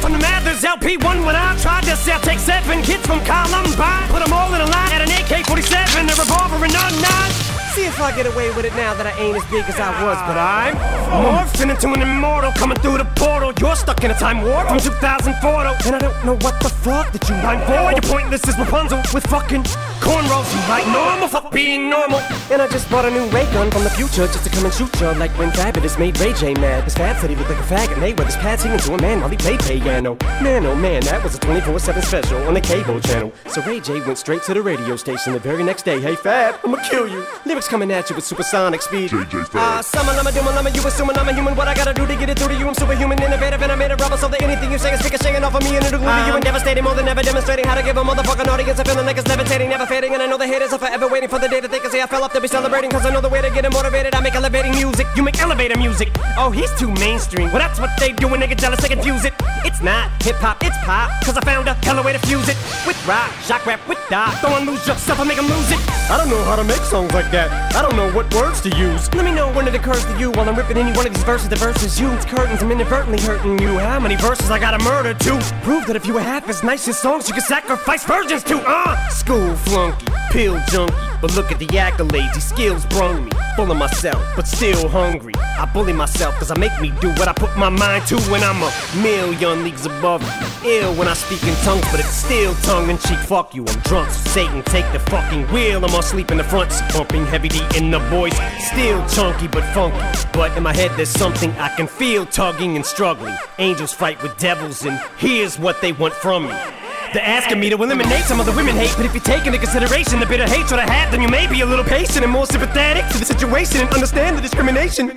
Mathers 0.53 0.69
LP1 0.69 1.25
when 1.25 1.35
I 1.35 1.57
tried 1.57 1.83
to 1.85 1.95
sell. 1.95 2.19
Take 2.19 2.37
seven 2.37 2.83
kids 2.83 3.03
from 3.07 3.25
Columbine, 3.25 4.07
put 4.09 4.23
them 4.23 4.33
all 4.33 4.53
in 4.53 4.61
a 4.61 4.65
line 4.65 4.91
at 4.91 5.01
an 5.01 5.09
AK 5.09 5.47
47, 5.47 6.09
a 6.09 6.13
revolver, 6.13 6.63
and 6.63 6.73
a 6.73 7.01
nine. 7.01 7.62
See 7.73 7.85
if 7.85 7.99
I 7.99 8.15
get 8.15 8.27
away 8.27 8.53
with 8.53 8.65
it 8.65 8.75
now 8.75 8.93
that 8.93 9.07
I 9.07 9.17
ain't 9.17 9.35
as 9.35 9.43
big 9.49 9.65
as 9.65 9.79
I 9.79 9.89
was, 10.05 10.15
but 10.29 10.37
I'm 10.37 10.77
morphing 11.09 11.71
into 11.71 11.89
an 11.89 12.03
immortal 12.05 12.51
coming 12.51 12.77
through 12.77 12.99
the 12.99 13.05
portal. 13.15 13.51
You're 13.59 13.75
stuck 13.75 14.03
in 14.03 14.11
a 14.11 14.13
time 14.13 14.43
warp 14.43 14.67
from 14.67 14.77
2004, 14.77 15.33
though, 15.41 15.75
and 15.87 15.95
I 15.95 15.99
don't 15.99 16.13
know 16.23 16.37
what 16.45 16.61
the 16.61 16.69
fuck 16.69 17.11
that 17.11 17.27
you 17.27 17.33
mind 17.41 17.65
for. 17.65 17.89
You're 17.89 18.05
pointless 18.05 18.47
as 18.47 18.59
Rapunzel 18.59 19.01
with 19.11 19.25
fucking 19.25 19.63
cornrows. 20.05 20.45
You 20.53 20.61
like 20.69 20.85
normal, 20.85 21.27
fuck 21.27 21.51
being 21.51 21.89
normal. 21.89 22.19
And 22.51 22.61
I 22.61 22.67
just 22.67 22.91
bought 22.91 23.05
a 23.05 23.09
new 23.09 23.25
ray 23.33 23.49
gun 23.51 23.71
from 23.71 23.83
the 23.83 23.89
future 23.89 24.27
just 24.27 24.43
to 24.43 24.51
come 24.51 24.65
and 24.65 24.73
shoot 24.73 24.93
ya 25.01 25.13
like 25.17 25.35
when 25.39 25.49
Fabolous 25.49 25.97
made 25.97 26.19
Ray 26.19 26.33
J 26.33 26.53
mad. 26.53 26.83
His 26.83 26.93
Fab 26.93 27.17
said 27.17 27.31
he 27.31 27.35
looked 27.35 27.49
like 27.49 27.59
a 27.59 27.63
faggot, 27.63 27.93
and 27.93 28.03
they 28.03 28.13
with 28.13 28.27
his 28.27 28.37
pads 28.37 28.61
singing 28.61 28.77
to 28.77 28.93
a 28.93 29.01
man 29.01 29.21
while 29.21 29.29
he 29.29 29.37
played 29.37 29.59
piano. 29.61 30.15
Man, 30.45 30.63
oh 30.67 30.75
man, 30.75 31.01
that 31.05 31.23
was 31.23 31.33
a 31.33 31.39
24/7 31.39 32.03
special 32.03 32.37
on 32.45 32.53
the 32.53 32.61
cable 32.61 32.99
channel. 33.01 33.33
So 33.47 33.63
Ray 33.63 33.79
J 33.79 33.99
went 34.01 34.19
straight 34.19 34.43
to 34.43 34.53
the 34.53 34.61
radio 34.61 34.95
station 34.95 35.33
the 35.33 35.39
very 35.39 35.63
next 35.63 35.85
day. 35.85 35.99
Hey 35.99 36.15
Fab, 36.15 36.59
I'ma 36.63 36.77
kill 36.87 37.07
you. 37.07 37.25
Lyrics 37.47 37.62
coming 37.67 37.91
at 37.91 38.09
you 38.09 38.15
with 38.15 38.25
supersonic 38.25 38.81
speed. 38.81 39.09
J.J. 39.09 39.43
Fad. 39.51 39.55
Ah, 39.55 39.81
summer, 39.81 40.13
lama, 40.13 40.31
duma, 40.31 40.51
lama, 40.51 40.69
you 40.69 40.81
assuming 40.85 41.17
I'm 41.17 41.29
a 41.29 41.33
human. 41.33 41.55
What 41.55 41.67
I 41.67 41.73
gotta 41.73 41.93
do 41.93 42.05
to 42.05 42.15
get 42.15 42.29
it 42.29 42.39
through 42.39 42.49
to 42.49 42.55
you? 42.55 42.67
I'm 42.67 42.73
superhuman, 42.73 43.21
innovative, 43.21 43.61
and 43.61 43.71
I 43.71 43.75
made 43.75 43.91
a 43.91 43.95
rubber 43.95 44.17
so 44.17 44.27
that 44.27 44.41
anything 44.41 44.71
you 44.71 44.77
say 44.77 44.93
is 44.93 45.03
ricocheting 45.03 45.43
off 45.43 45.55
of 45.55 45.63
me 45.63 45.75
and 45.75 45.85
it'll 45.85 45.99
glue 45.99 46.07
to 46.07 46.25
you 46.27 46.33
and 46.33 46.43
devastating 46.43 46.83
more 46.83 46.95
than 46.95 47.07
ever 47.07 47.21
demonstrating 47.21 47.65
how 47.65 47.75
to 47.75 47.83
give 47.83 47.97
a 47.97 48.03
motherfucking 48.03 48.47
audience 48.47 48.79
a 48.79 48.85
feeling 48.85 49.05
like 49.05 49.17
it's 49.17 49.27
levitating, 49.27 49.69
never 49.69 49.85
fading. 49.85 50.13
And 50.13 50.21
I 50.21 50.27
know 50.27 50.37
the 50.37 50.47
haters 50.47 50.73
are 50.73 50.79
forever 50.79 51.07
waiting 51.07 51.29
for 51.29 51.39
the 51.39 51.47
day 51.47 51.59
that 51.59 51.71
they 51.71 51.79
can 51.79 51.91
say 51.91 52.01
I 52.01 52.07
fell 52.07 52.23
off 52.23 52.33
to 52.33 52.41
be 52.41 52.47
celebrating. 52.47 52.89
Cause 52.89 53.05
I 53.05 53.11
know 53.11 53.21
the 53.21 53.29
way 53.29 53.41
to 53.41 53.49
get 53.49 53.63
them 53.63 53.73
motivated. 53.73 54.15
I 54.15 54.21
make 54.21 54.35
elevating 54.35 54.71
music, 54.71 55.07
you 55.15 55.23
make 55.23 55.39
elevator 55.39 55.77
music. 55.77 56.09
Oh, 56.37 56.51
he's 56.51 56.73
too 56.79 56.91
mainstream. 56.99 57.51
Well, 57.51 57.59
that's 57.59 57.79
what 57.79 57.91
they 57.99 58.11
do 58.11 58.27
when 58.27 58.39
they 58.39 58.47
get 58.47 58.57
jealous, 58.57 58.81
they 58.81 58.89
confuse 58.89 59.25
it. 59.25 59.33
It's 59.63 59.81
not 59.81 60.11
hip 60.23 60.35
hop, 60.37 60.63
it's 60.63 60.77
pop. 60.83 61.11
Cause 61.23 61.37
I 61.37 61.41
found 61.41 61.67
a 61.67 61.75
hella 61.85 62.03
way 62.03 62.13
to 62.13 62.19
fuse 62.19 62.49
it. 62.49 62.57
With 62.87 62.97
rock, 63.07 63.31
shock 63.43 63.65
rap, 63.65 63.79
with 63.87 63.99
dot. 64.09 64.41
Don't 64.41 64.65
lose 64.65 64.85
yourself, 64.87 65.19
I 65.19 65.23
make 65.23 65.37
them 65.37 65.47
lose 65.47 65.71
it. 65.71 65.79
I 66.09 66.17
don't 66.17 66.29
know 66.29 66.43
how 66.43 66.55
to 66.55 66.63
make 66.63 66.81
songs 66.81 67.13
like 67.13 67.31
that. 67.31 67.52
I 67.75 67.81
don't 67.81 67.95
know 67.95 68.11
what 68.11 68.33
words 68.33 68.61
to 68.61 68.69
use. 68.69 69.13
Let 69.13 69.25
me 69.25 69.31
know 69.31 69.51
when 69.53 69.67
it 69.67 69.75
occurs 69.75 70.03
to 70.05 70.19
you 70.19 70.31
while 70.31 70.47
I'm 70.47 70.55
ripping 70.55 70.77
any 70.77 70.91
one 70.91 71.07
of 71.07 71.13
these 71.13 71.23
verses. 71.23 71.49
The 71.49 71.55
verses 71.55 71.99
you, 71.99 72.11
it's 72.11 72.25
curtains, 72.25 72.61
I'm 72.61 72.71
inadvertently 72.71 73.21
hurting 73.21 73.59
you. 73.59 73.77
How 73.79 73.99
many 73.99 74.15
verses 74.15 74.51
I 74.51 74.59
gotta 74.59 74.83
murder 74.83 75.13
to 75.13 75.31
prove 75.63 75.85
that 75.87 75.95
if 75.95 76.05
you 76.05 76.13
were 76.13 76.21
half 76.21 76.47
as 76.49 76.63
nice 76.63 76.87
as 76.87 76.99
songs, 76.99 77.27
you 77.27 77.33
could 77.33 77.43
sacrifice 77.43 78.03
virgins 78.05 78.43
to? 78.43 78.61
Uh, 78.65 79.09
school 79.09 79.55
flunky, 79.55 80.05
pill 80.33 80.59
junkie. 80.71 80.95
But 81.21 81.35
look 81.35 81.51
at 81.51 81.59
the 81.59 81.67
accolades, 81.67 82.33
these 82.33 82.43
skills 82.43 82.85
brung 82.87 83.25
me. 83.25 83.31
Full 83.55 83.71
of 83.71 83.77
myself, 83.77 84.21
but 84.35 84.47
still 84.47 84.89
hungry. 84.89 85.33
I 85.37 85.69
bully 85.71 85.93
myself 85.93 86.33
cause 86.39 86.51
I 86.51 86.57
make 86.57 86.75
me 86.81 86.91
do 86.99 87.09
what 87.11 87.27
I 87.27 87.33
put 87.33 87.55
my 87.55 87.69
mind 87.69 88.07
to 88.07 88.17
when 88.31 88.43
I'm 88.43 88.61
a 88.61 88.71
million 89.01 89.63
leagues 89.63 89.85
above. 89.85 90.21
Ill 90.65 90.93
when 90.95 91.07
I 91.07 91.13
speak 91.13 91.43
in 91.43 91.55
tongues, 91.63 91.85
but 91.91 91.99
it's 91.99 92.09
still 92.09 92.53
tongue 92.55 92.89
in 92.89 92.97
cheek. 92.97 93.19
Fuck 93.19 93.53
you, 93.53 93.63
I'm 93.65 93.79
drunk. 93.81 94.09
So 94.09 94.29
Satan, 94.31 94.63
take 94.63 94.91
the 94.91 94.99
fucking 94.99 95.43
wheel. 95.53 95.85
I'm 95.85 95.93
asleep 95.93 96.31
in 96.31 96.37
the 96.37 96.43
front 96.43 96.71
pumping 96.89 97.25
Heavy 97.27 97.49
D 97.49 97.61
in 97.77 97.91
the 97.91 97.99
voice. 97.99 98.37
Still 98.71 99.07
chunky 99.07 99.47
but 99.47 99.63
funky. 99.73 99.99
But 100.33 100.57
in 100.57 100.63
my 100.63 100.73
head, 100.73 100.91
there's 100.97 101.09
something 101.09 101.51
I 101.51 101.69
can 101.75 101.87
feel 101.87 102.25
tugging 102.25 102.75
and 102.75 102.85
struggling. 102.85 103.35
Angels 103.59 103.93
fight 103.93 104.21
with 104.23 104.35
devils, 104.37 104.83
and 104.83 104.99
here's 105.17 105.59
what 105.59 105.79
they 105.81 105.93
want 105.93 106.15
from 106.15 106.47
me. 106.47 106.82
They're 107.13 107.21
asking 107.21 107.59
me 107.59 107.69
to 107.69 107.75
eliminate 107.75 108.23
some 108.23 108.39
of 108.39 108.47
the 108.47 108.51
women 108.53 108.75
hate, 108.75 108.91
but 108.97 109.05
if 109.05 109.13
you 109.13 109.19
take 109.19 109.45
into 109.45 109.59
consideration 109.59 110.19
the 110.19 110.25
bitter 110.25 110.47
hatred 110.47 110.79
I 110.79 110.91
have, 110.91 111.11
then 111.11 111.21
you 111.21 111.27
may 111.27 111.45
be 111.45 111.61
a 111.61 111.65
little 111.65 111.85
patient 111.85 112.23
and 112.23 112.31
more 112.31 112.47
sympathetic 112.47 113.07
to 113.11 113.19
the 113.19 113.25
situation 113.25 113.81
and 113.81 113.89
understand 113.93 114.35
the 114.35 114.41
discrimination. 114.41 115.11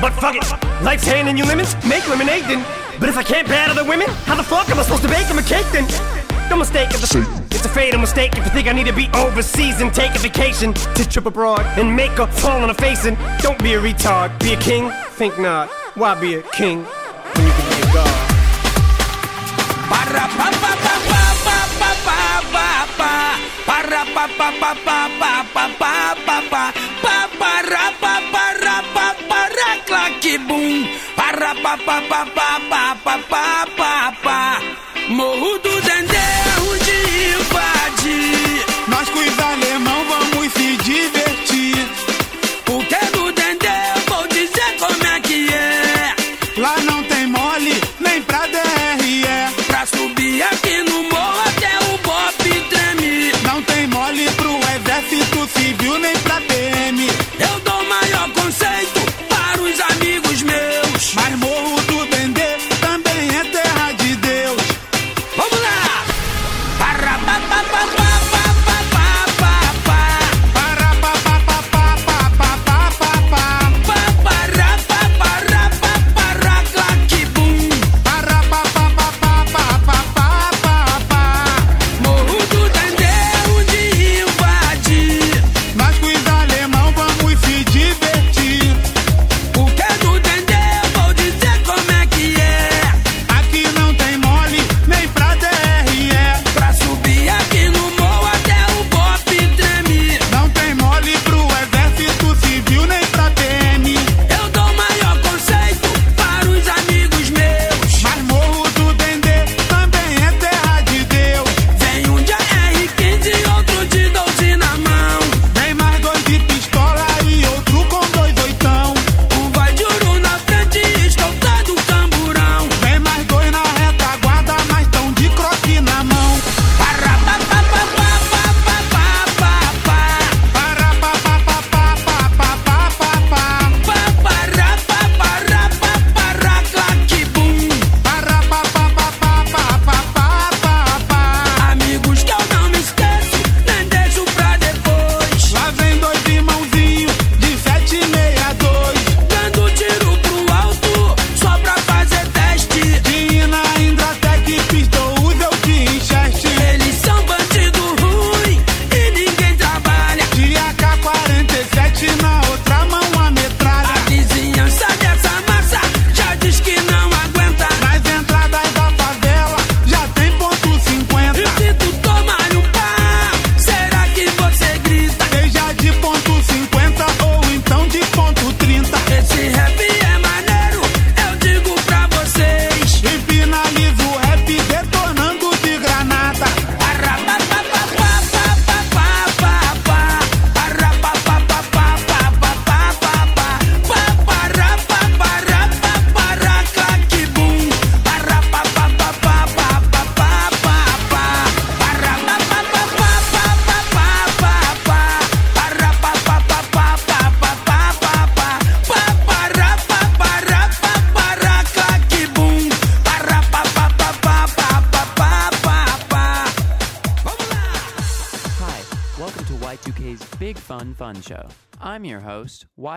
But 0.00 0.14
fuck 0.14 0.34
it, 0.34 0.50
life's 0.82 1.04
handing 1.04 1.36
you 1.36 1.44
lemons, 1.44 1.76
make 1.84 2.08
lemonade 2.08 2.44
then. 2.44 2.64
But 2.98 3.10
if 3.10 3.18
I 3.18 3.22
can't 3.22 3.46
battle 3.46 3.74
the 3.74 3.84
women, 3.84 4.08
how 4.24 4.34
the 4.34 4.42
fuck 4.42 4.70
am 4.70 4.78
I 4.78 4.82
supposed 4.82 5.02
to 5.02 5.08
bake 5.08 5.28
them 5.28 5.38
a 5.38 5.42
cake 5.42 5.66
then? 5.72 5.86
Don't 6.48 6.58
mistake 6.58 6.88
it, 6.88 7.02
it's 7.04 7.66
a 7.66 7.68
fatal 7.68 8.00
mistake 8.00 8.32
if 8.38 8.44
you 8.46 8.50
think 8.52 8.66
I 8.66 8.72
need 8.72 8.86
to 8.86 8.94
be 8.94 9.10
overseas 9.12 9.82
and 9.82 9.92
take 9.92 10.14
a 10.14 10.18
vacation 10.20 10.72
to 10.72 11.06
trip 11.06 11.26
abroad 11.26 11.66
and 11.76 11.94
make 11.94 12.18
a 12.18 12.28
fall 12.28 12.62
on 12.62 12.70
a 12.70 12.74
face 12.74 13.04
and 13.04 13.18
don't 13.42 13.62
be 13.62 13.74
a 13.74 13.78
retard, 13.78 14.40
be 14.40 14.54
a 14.54 14.56
king, 14.56 14.90
think 15.10 15.38
not. 15.38 15.68
Why 15.96 16.18
be 16.18 16.36
a 16.36 16.42
king 16.52 16.84
when 16.84 17.46
you 17.46 17.52
can 17.52 17.82
be 17.82 17.90
a 17.90 17.92
god? 17.92 18.30
Pa 24.14 24.26
pa 24.38 24.48
pa 24.60 24.72
pa 24.86 24.98
pa 25.20 25.32
pa 25.54 25.64
pa 25.78 25.94
pa 26.26 26.38
pa 26.50 26.64
pa 27.02 27.16
para 27.38 27.86
pa 28.02 28.14
para 28.32 28.76
pa 28.94 29.06
para 29.28 29.70
claque 29.86 30.38
bum 30.48 30.84
para 31.16 31.54
pa 31.62 31.74
pa 31.86 31.96
pa 32.10 32.20
pa 32.36 32.50
pa 32.70 32.84
pa 33.04 33.16
pa 33.30 33.52
pa 33.76 33.94
pa 34.22 34.40
Morro 35.10 35.58
do 35.58 35.79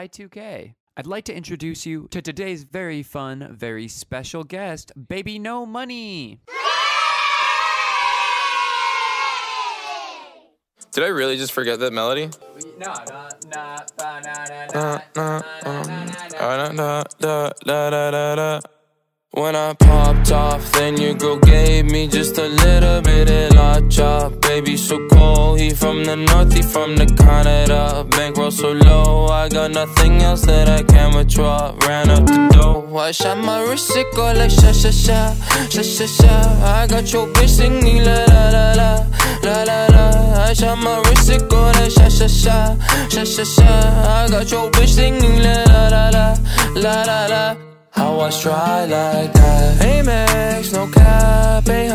Y2K. 0.03 0.73
I'd 0.97 1.07
like 1.07 1.23
to 1.25 1.33
introduce 1.33 1.85
you 1.85 2.07
to 2.11 2.21
today's 2.21 2.65
very 2.65 3.03
fun, 3.03 3.55
very 3.57 3.87
special 3.87 4.43
guest, 4.43 4.91
Baby 5.07 5.39
No 5.39 5.65
Money. 5.65 6.41
Did 10.91 11.03
I 11.05 11.07
really 11.07 11.37
just 11.37 11.53
forget 11.53 11.79
that 11.79 11.93
melody? 11.93 12.29
When 19.35 19.55
I 19.55 19.73
popped 19.73 20.31
off, 20.31 20.71
then 20.73 20.95
your 20.95 21.15
girl 21.15 21.39
gave 21.39 21.85
me 21.85 22.07
just 22.07 22.37
a 22.37 22.47
little 22.47 23.01
bit 23.01 23.31
of 23.31 23.55
la 23.55 23.79
chop. 23.89 24.39
Baby, 24.41 24.77
so 24.77 25.07
cold, 25.07 25.59
he 25.59 25.71
from 25.71 26.03
the 26.03 26.15
north, 26.15 26.53
he 26.53 26.61
from 26.61 26.95
the 26.95 27.07
Canada. 27.07 28.05
Bankroll 28.11 28.51
so 28.51 28.73
low, 28.73 29.25
I 29.29 29.49
got 29.49 29.71
nothing 29.71 30.21
else 30.21 30.43
that 30.45 30.69
I 30.69 30.83
can 30.83 31.15
withdraw. 31.15 31.73
Ran 31.87 32.11
up 32.11 32.27
the 32.27 32.47
dough, 32.53 32.95
I 32.95 33.09
shot 33.09 33.39
my 33.39 33.63
wrist, 33.63 33.97
it 33.97 34.05
go 34.15 34.31
like 34.33 34.51
sha 34.51 34.71
sha 34.71 34.91
sha, 34.91 35.33
sha 35.67 35.81
sha 35.81 36.05
sha. 36.05 36.35
I 36.63 36.85
got 36.85 37.11
your 37.11 37.25
bitch 37.25 37.49
singing 37.57 38.03
la 38.03 38.25
la 38.25 38.49
la 38.51 38.73
la, 38.73 39.05
la 39.41 39.63
la 39.63 39.87
la. 39.87 40.43
I 40.45 40.53
shot 40.53 40.77
my 40.77 41.01
wrist, 41.09 41.31
it 41.31 41.49
go 41.49 41.59
like 41.71 41.89
sha 41.89 42.07
sha 42.07 42.27
sha, 42.27 42.77
sha 43.09 43.23
sha 43.23 43.43
sha. 43.43 43.65
I 43.65 44.27
got 44.29 44.51
your 44.51 44.69
bitch 44.69 44.89
singing 44.89 45.41
la 45.41 45.63
la 45.63 45.87
la 45.87 46.09
la, 46.09 46.37
la 46.75 47.01
la 47.01 47.25
la. 47.25 47.72
How 47.93 48.19
I 48.19 48.31
try 48.31 48.85
like 48.85 49.33
that. 49.33 49.79
Amex, 49.79 50.73
no 50.73 50.87
cap, 50.87 51.69
a 51.69 51.89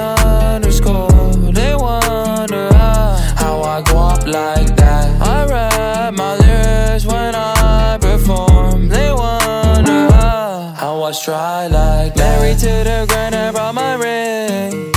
underscore 0.54 1.32
They 1.52 1.74
wonder 1.74 2.72
how, 2.72 3.62
I 3.62 3.82
go 3.82 3.98
up 3.98 4.24
like 4.24 4.76
that. 4.76 5.20
I 5.20 5.44
rap 5.46 6.14
my 6.14 6.36
lyrics 6.36 7.04
when 7.04 7.34
I 7.34 7.98
perform. 8.00 8.88
They 8.88 9.12
wonder 9.12 10.12
how, 10.12 11.02
I 11.02 11.12
try 11.12 11.66
like 11.66 12.14
that. 12.14 12.40
Married 12.40 12.58
to 12.58 12.72
the 12.88 13.06
grind, 13.08 13.34
I 13.34 13.50
brought 13.50 13.74
my 13.74 13.94
ring. 13.94 14.94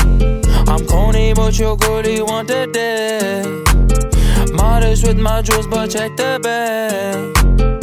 I'm 0.67 0.85
corny, 0.85 1.33
but 1.33 1.57
you're 1.57 1.77
good, 1.77 2.05
you 2.05 2.25
want 2.25 2.47
the 2.47 2.67
dick. 2.77 4.53
Modest 4.53 5.07
with 5.07 5.17
my 5.17 5.41
jewels, 5.41 5.65
but 5.65 5.89
check 5.89 6.15
the 6.15 6.39
bag 6.43 7.80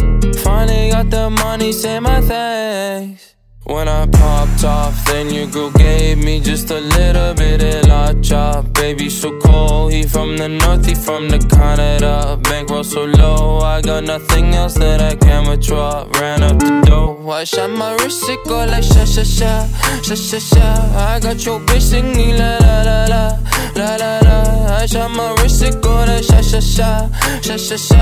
Finally 0.58 0.90
got 0.90 1.08
the 1.08 1.30
money, 1.30 1.70
say 1.70 2.00
my 2.00 2.20
thanks. 2.20 3.27
When 3.68 3.86
I 3.86 4.06
popped 4.06 4.64
off, 4.64 5.04
then 5.04 5.28
your 5.28 5.46
girl 5.46 5.70
gave 5.72 6.16
me 6.24 6.40
just 6.40 6.70
a 6.70 6.80
little 6.80 7.34
bit 7.34 7.62
of 7.62 7.86
la 7.86 8.14
chop. 8.22 8.72
Baby, 8.72 9.10
so 9.10 9.38
cold, 9.40 9.92
he 9.92 10.04
from 10.04 10.38
the 10.38 10.48
north, 10.48 10.86
he 10.86 10.94
from 10.94 11.28
the 11.28 11.38
Canada. 11.38 12.38
Bankroll 12.44 12.82
so 12.82 13.04
low, 13.04 13.58
I 13.58 13.82
got 13.82 14.04
nothing 14.04 14.54
else 14.54 14.74
that 14.78 15.02
I 15.02 15.16
can 15.16 15.46
withdraw. 15.46 16.08
Ran 16.18 16.42
up 16.42 16.58
the 16.58 16.80
dough, 16.86 17.28
I 17.30 17.44
shot 17.44 17.68
my 17.68 17.92
wrist, 17.96 18.26
it 18.30 18.42
go 18.46 18.64
like 18.64 18.84
sha 18.84 19.04
sha 19.04 19.22
sha, 19.22 19.68
sha 20.02 20.14
sha 20.14 20.38
sha. 20.38 20.66
I 20.96 21.20
got 21.20 21.44
your 21.44 21.60
bitch 21.60 21.82
singing 21.82 22.38
la 22.38 22.56
la 22.64 22.82
la 22.88 23.04
la, 23.04 23.38
la 23.76 23.96
la 23.96 24.18
la. 24.26 24.76
I 24.80 24.86
shot 24.86 25.10
my 25.10 25.34
wrist, 25.42 25.62
it 25.62 25.82
go 25.82 25.92
like 26.06 26.24
sha 26.24 26.40
sha 26.40 26.60
sha, 26.60 27.08
sha 27.42 27.56
sha 27.58 27.76
sha. 27.76 28.00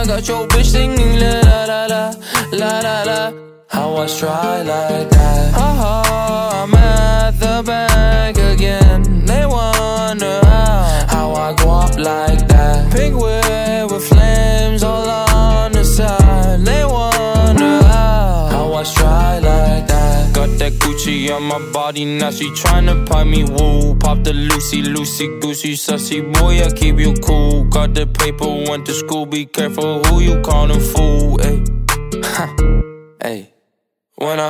I 0.00 0.04
got 0.06 0.26
your 0.26 0.48
bitch 0.48 0.72
singing 0.72 1.20
la 1.20 1.40
la 1.40 1.64
la 1.66 1.86
la, 1.86 2.14
la 2.52 2.80
la 2.80 3.02
la. 3.02 3.51
How 3.72 3.96
I 3.96 4.06
try 4.06 4.60
like 4.62 5.08
that. 5.08 5.54
Oh, 5.56 6.50
I'm 6.52 6.74
at 6.74 7.30
the 7.40 7.62
bank 7.64 8.36
again. 8.36 9.24
They 9.24 9.46
wonder 9.46 10.40
how, 10.44 11.06
how 11.08 11.32
I 11.32 11.54
go 11.54 11.70
up 11.70 11.96
like 11.96 12.46
that. 12.48 12.92
Pink 12.92 13.14
whip 13.16 13.90
with 13.90 14.06
flames 14.06 14.82
all 14.82 15.08
on 15.08 15.72
the 15.72 15.84
side. 15.84 16.60
They 16.66 16.84
wonder 16.84 17.80
how, 17.88 18.48
how 18.50 18.74
I 18.74 18.84
try 18.84 19.38
like 19.38 19.86
that. 19.86 20.34
Got 20.34 20.50
that 20.58 20.74
Gucci 20.74 21.34
on 21.34 21.44
my 21.44 21.58
body, 21.72 22.04
now 22.04 22.30
she 22.30 22.50
tryna 22.50 23.06
pipe 23.06 23.26
me 23.26 23.44
woo. 23.44 23.94
Pop 23.94 24.22
the 24.22 24.34
Lucy, 24.34 24.82
Lucy, 24.82 25.28
Goosey, 25.40 25.76
sussy 25.76 26.20
boy, 26.34 26.62
I 26.62 26.70
keep 26.72 26.98
you 26.98 27.14
cool. 27.24 27.64
Got 27.64 27.94
the 27.94 28.06
paper, 28.06 28.46
went 28.68 28.84
to 28.84 28.92
school, 28.92 29.24
be 29.24 29.46
careful 29.46 30.04
who 30.04 30.20
you 30.20 30.42
callin' 30.42 30.78
fool. 30.78 31.38
Ayy, 31.38 31.64
ayy. 31.64 32.68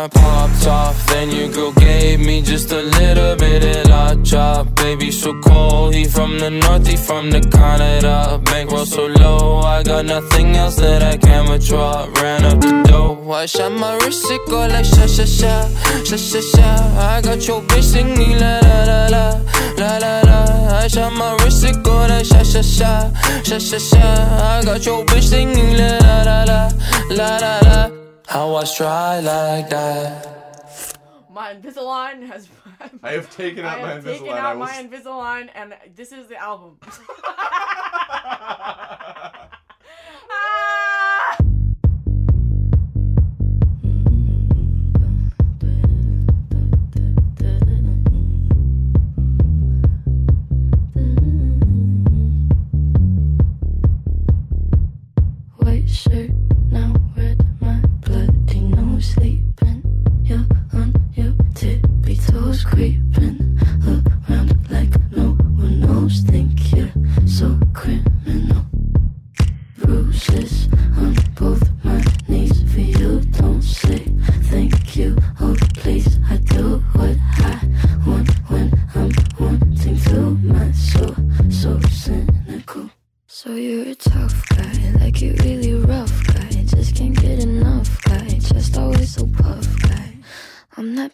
I 0.02 0.08
popped 0.08 0.66
off, 0.66 1.06
then 1.06 1.30
your 1.30 1.48
girl 1.48 1.70
gave 1.74 2.18
me 2.18 2.42
just 2.42 2.72
a 2.72 2.82
little 2.82 3.36
bit 3.36 3.62
of 3.62 3.88
la 3.88 4.16
chop. 4.24 4.74
Baby, 4.74 5.12
so 5.12 5.32
cold, 5.42 5.94
he 5.94 6.06
from 6.06 6.40
the 6.40 6.50
north, 6.50 6.88
he 6.88 6.96
from 6.96 7.30
the 7.30 7.40
Canada. 7.40 8.40
Bankroll 8.44 8.84
so 8.84 9.06
low, 9.06 9.60
I 9.60 9.84
got 9.84 10.04
nothing 10.06 10.56
else 10.56 10.74
that 10.74 11.04
I 11.04 11.16
can 11.18 11.48
withdraw. 11.48 12.08
Ran 12.20 12.44
up 12.44 12.60
the 12.60 12.82
dough, 12.88 13.30
I 13.30 13.46
shot 13.46 13.70
my 13.70 13.94
wrist, 13.98 14.28
it 14.28 14.40
go 14.48 14.66
like 14.66 14.84
sha 14.84 15.06
sha 15.06 15.24
sha, 15.24 15.68
sha 16.02 16.16
sha 16.16 16.40
sha. 16.40 16.68
I 16.98 17.20
got 17.22 17.46
your 17.46 17.62
bitch 17.62 17.84
singing 17.84 18.40
la 18.40 18.58
la 18.58 18.78
la 18.90 19.06
la, 19.06 19.40
la 19.78 19.98
la 19.98 20.20
la. 20.22 20.78
I 20.82 20.88
shot 20.88 21.12
my 21.12 21.36
wrist, 21.44 21.62
it 21.64 21.80
go 21.84 21.94
like 22.08 22.26
sha 22.26 22.42
sha 22.42 22.60
sha, 22.60 23.12
sha 23.44 23.58
sha 23.60 23.78
sha. 23.78 24.02
I 24.02 24.62
got 24.64 24.84
your 24.84 25.04
bitch 25.04 25.28
singing 25.28 25.76
la 25.76 25.98
la 25.98 26.22
la 26.24 26.42
la, 26.42 26.70
la 27.08 27.36
la 27.38 27.58
la. 27.60 28.01
How 28.32 28.54
I 28.54 28.64
try 28.64 29.20
like 29.20 29.68
that. 29.68 30.96
My 31.30 31.52
Invisalign 31.52 32.26
has. 32.28 32.48
I 33.02 33.12
have 33.12 33.28
taken 33.36 33.66
out 33.66 33.78
I 33.78 33.82
my 33.82 33.88
have 33.90 34.04
taken 34.04 34.26
Invisalign. 34.26 34.32
I 34.32 34.38
out 34.38 34.56
will 34.56 34.64
my 34.64 34.72
Invisalign, 34.72 35.50
and 35.54 35.74
this 35.94 36.12
is 36.12 36.28
the 36.28 36.36
album. 36.36 36.78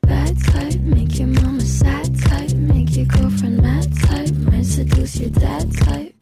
bad 0.08 0.34
type, 0.44 0.80
make 0.80 1.18
your 1.18 1.28
mama 1.28 1.60
sad 1.60 2.18
type, 2.20 2.52
make 2.54 2.96
your 2.96 3.06
girlfriend 3.06 3.62
mad 3.62 3.88
type, 4.06 4.32
might 4.50 4.64
seduce 4.64 5.20
your 5.20 5.30
dad 5.30 5.72
type. 5.76 6.14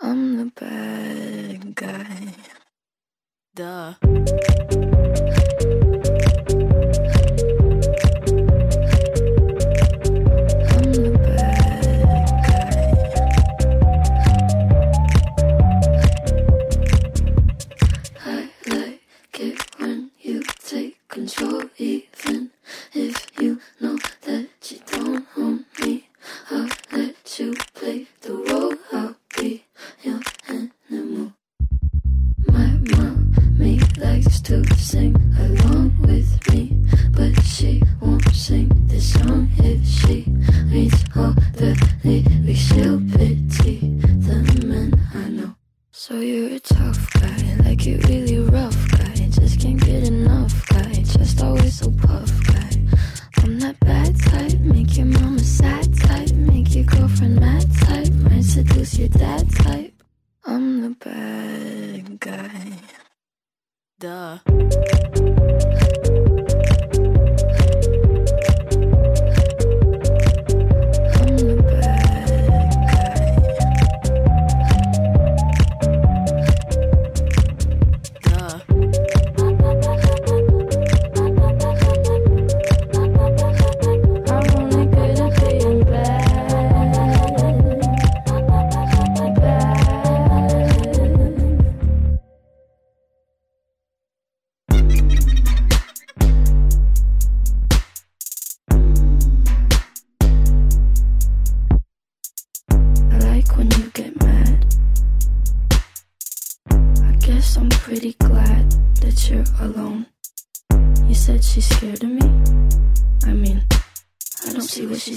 I'm 0.00 0.36
the 0.36 0.52
bad 0.60 1.74
guy. 1.74 2.34
Duh. 3.54 3.94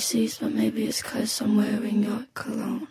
overseas, 0.05 0.37
but 0.37 0.53
maybe 0.53 0.85
it's 0.85 1.01
cause 1.01 1.41
I'm 1.41 1.57
wearing 1.57 2.03
your 2.03 2.25
cologne. 2.35 2.87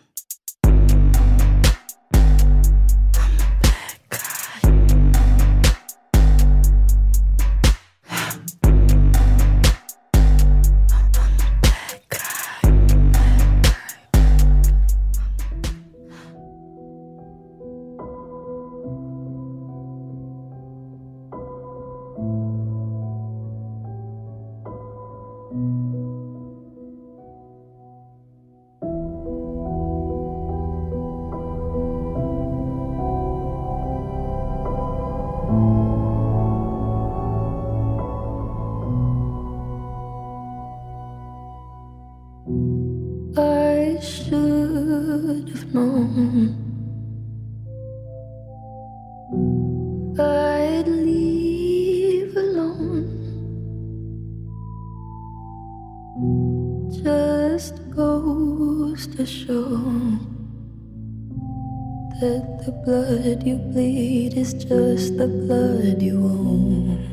just 64.67 65.17
the 65.17 65.27
blood 65.27 66.01
you 66.01 66.17
own. 66.17 67.04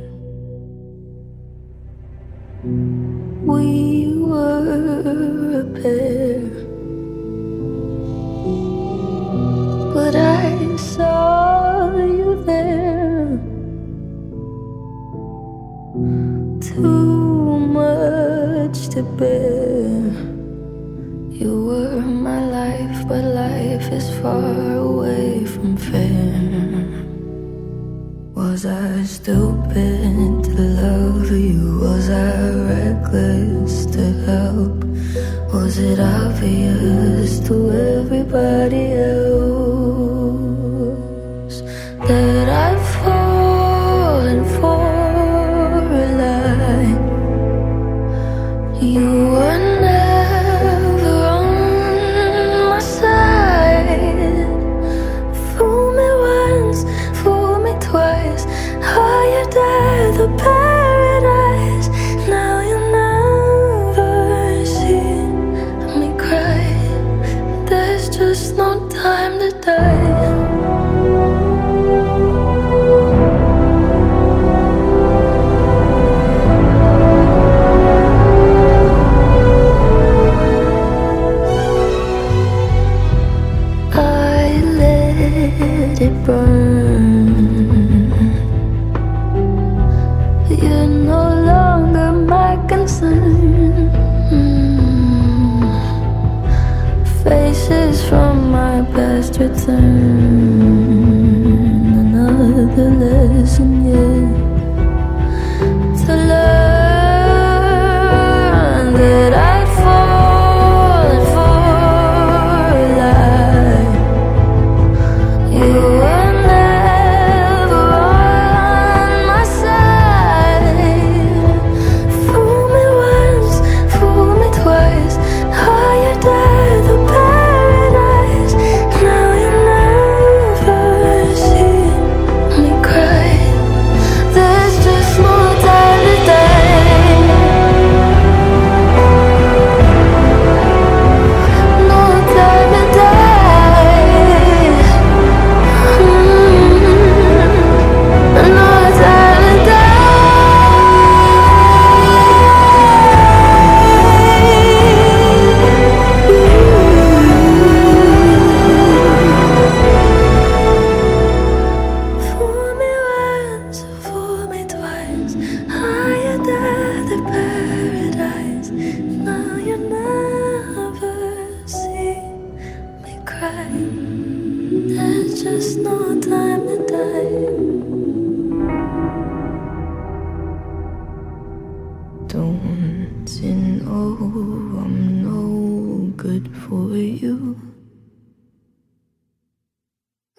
obvious 36.03 37.39
to 37.47 37.62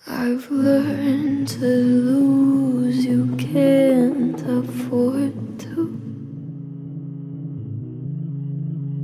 I've 0.08 0.50
learned 0.50 1.48
to 1.50 1.66
lose, 1.66 3.06
you 3.06 3.36
can't 3.38 4.42
afford 4.42 5.60
to. 5.60 5.74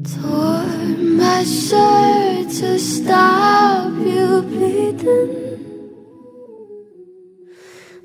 Tore 0.04 0.98
my 1.22 1.44
shirt 1.44 2.50
to 2.60 2.80
stop 2.80 3.94
you 4.00 4.42
bleeding. 4.42 5.36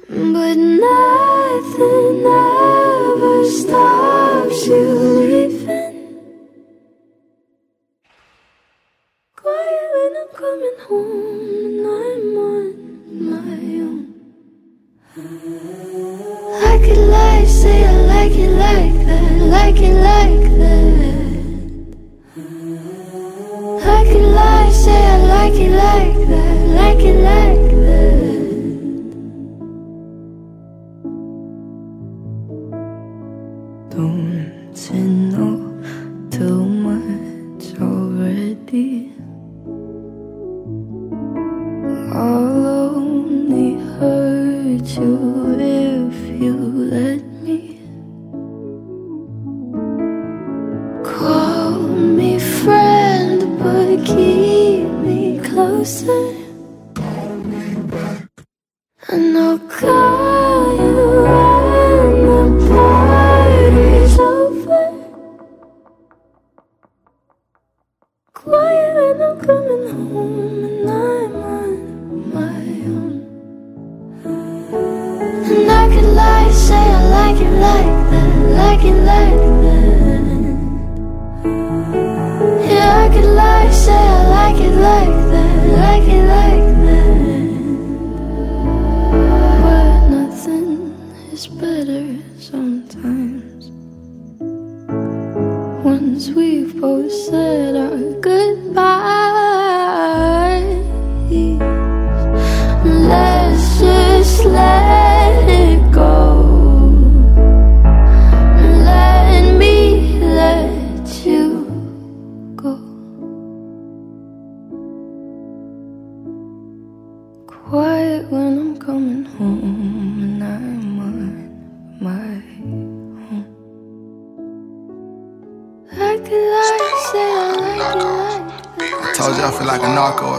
But 0.09 0.57
nothing 0.57 2.27
ever 2.27 3.51
stops 3.51 4.67
you 4.67 5.14
coming 10.55 10.79
home 10.87 11.41
and 11.65 11.81
I'm 11.81 12.37
on 12.39 12.67
my 13.31 13.59
own. 13.83 14.01
I 16.63 16.79
could 16.85 17.03
lie, 17.09 17.45
say 17.45 17.85
I 17.85 17.89
like 18.13 18.33
it 18.33 18.51
like 18.51 19.07
that, 19.07 19.33
like 19.57 19.81
it 19.81 19.95
like 19.95 20.45
that. 20.61 20.95
I 23.83 24.05
could 24.13 24.29
lie, 24.39 24.71
say 24.71 24.95
I 24.95 25.17
like 25.35 25.55
it 25.55 25.73
like 25.73 26.29
that, 26.29 26.59
like 26.79 27.01
it 27.01 27.17
like 27.17 27.57
that. 27.57 27.64
Me 55.85 55.91
closer. 55.91 56.35
And 59.09 59.37
I'll 59.37 59.59
call 59.59 60.77
you 60.77 60.97
when 61.25 62.27
the 62.27 62.41
party's 62.69 64.19
over. 64.19 64.87
Quiet 68.33 68.95
when 68.97 69.23
I'm 69.23 69.37
coming 69.41 69.85
home 69.91 70.65
and 70.65 70.91
I'm 70.91 71.35
on 71.53 71.79
my 72.33 72.65
own. 72.95 73.15
And 75.51 75.71
I 75.71 75.73
could 75.95 76.11
lie, 76.21 76.51
say 76.51 76.75
I 76.75 77.03
like 77.19 77.41
it 77.47 77.55
like 77.69 77.93
that, 78.11 78.31
like 78.61 78.85
it 78.91 78.99
like 79.13 79.41
that. 79.65 80.25
Yeah, 82.71 82.91
I 83.05 83.07
could 83.15 83.31
lie, 83.37 83.71
say 83.71 83.93
I 83.93 84.29
like 84.29 84.61
it 84.63 84.75
like 84.77 85.14
like 85.95 86.09
it 86.09 86.27
like 86.27 86.44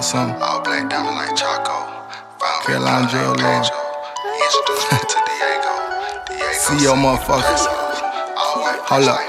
something. 0.06 0.38
All 0.40 0.62
black 0.62 0.88
diamond 0.88 1.18
like 1.18 1.34
Chapo. 1.34 1.82
Carolina 2.66 3.10
Drill 3.10 3.34
Lord. 3.42 3.66
See 6.54 6.84
your 6.86 6.96
motherfuckers. 6.96 7.66
Hold 8.86 9.10
up. 9.10 9.20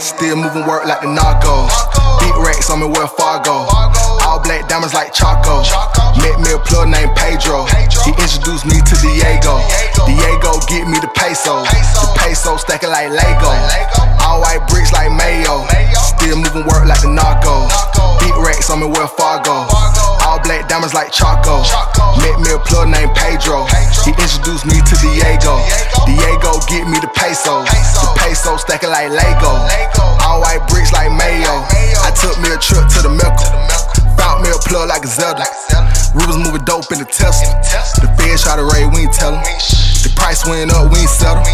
Still 0.00 0.36
moving 0.36 0.66
work 0.66 0.86
like 0.86 1.00
the 1.00 1.08
narcos. 1.10 1.74
Big 2.20 2.36
racks 2.46 2.70
on 2.70 2.78
me 2.80 2.86
where 2.86 3.08
Fargo. 3.08 3.66
Black 4.52 4.68
diamonds 4.68 4.92
like 4.92 5.16
Chapo. 5.16 5.64
Met 6.20 6.36
me 6.44 6.52
a 6.52 6.60
plug 6.60 6.84
named 6.84 7.16
Pedro. 7.16 7.64
He 8.04 8.12
introduced 8.20 8.68
me 8.68 8.76
to 8.84 8.94
Diego. 9.00 9.56
Diego 10.04 10.60
get 10.68 10.84
me 10.84 11.00
the 11.00 11.08
pesos. 11.16 11.64
The 11.64 12.12
peso 12.20 12.60
stacking 12.60 12.92
like 12.92 13.08
Lego. 13.08 13.48
All 14.20 14.44
white 14.44 14.60
bricks 14.68 14.92
like 14.92 15.08
Mayo. 15.08 15.64
Still 15.96 16.36
moving 16.36 16.68
work 16.68 16.84
like 16.84 17.00
the 17.00 17.08
narcos. 17.08 17.72
Big 18.20 18.36
racks 18.44 18.68
on 18.68 18.84
me 18.84 18.92
where 18.92 19.08
Fargo. 19.08 19.72
All 20.20 20.36
black 20.44 20.68
diamonds 20.68 20.92
like 20.92 21.08
Chapo. 21.16 21.64
Met 22.20 22.36
me 22.36 22.52
a 22.52 22.60
plug 22.60 22.92
named 22.92 23.16
Pedro. 23.16 23.64
He 24.04 24.12
introduced 24.20 24.68
me 24.68 24.76
to 24.84 24.94
Diego. 25.00 25.64
Diego 26.04 26.60
get 26.68 26.84
me 26.84 27.00
the 27.00 27.08
pesos. 27.16 27.64
The 27.72 28.08
peso 28.20 28.60
stacking 28.60 28.92
like 28.92 29.08
Lego. 29.08 29.64
All 30.20 30.44
white 30.44 30.60
bricks 30.68 30.92
like 30.92 31.08
Mayo. 31.08 31.64
I 32.04 32.12
took 32.12 32.36
me 32.36 32.52
a 32.52 32.60
trip 32.60 32.84
to 32.84 33.00
the 33.00 33.08
Mecca. 33.08 33.71
Plug 34.66 34.88
like 34.88 35.04
a 35.04 35.08
Zelda. 35.08 35.44
Was 36.14 36.36
moving 36.36 36.64
dope 36.64 36.90
in 36.92 36.98
the 36.98 37.04
Tesla. 37.04 37.48
The 38.00 38.08
feds 38.16 38.42
try 38.42 38.56
to 38.56 38.64
raid, 38.64 38.88
we 38.94 39.04
ain't 39.04 39.12
tell 39.12 39.34
'em. 39.34 39.42
The 40.02 40.10
price 40.16 40.44
went 40.44 40.72
up, 40.72 40.90
we 40.92 41.00
ain't 41.00 41.10
settle. 41.10 41.44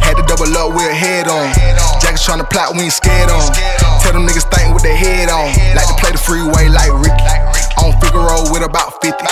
Had 0.00 0.16
to 0.16 0.24
double 0.24 0.48
up, 0.56 0.72
we 0.72 0.86
a 0.86 0.94
head 0.94 1.28
on. 1.28 1.52
Jackets 2.00 2.24
tryna 2.24 2.48
plot, 2.48 2.74
we 2.74 2.84
ain't 2.84 2.92
scared 2.92 3.30
on. 3.30 3.52
Tell 4.02 4.12
them 4.12 4.26
niggas 4.26 4.48
think 4.54 4.72
with 4.72 4.82
their 4.82 4.96
head 4.96 5.28
on. 5.28 5.52
Like 5.74 5.86
to 5.88 5.94
play 6.00 6.12
the 6.12 6.18
freeway 6.18 6.68
like 6.68 6.92
Ricky. 6.92 7.34
On 7.82 7.92
Figaro 8.00 8.48
with 8.52 8.62
about 8.62 9.02
50. 9.02 9.26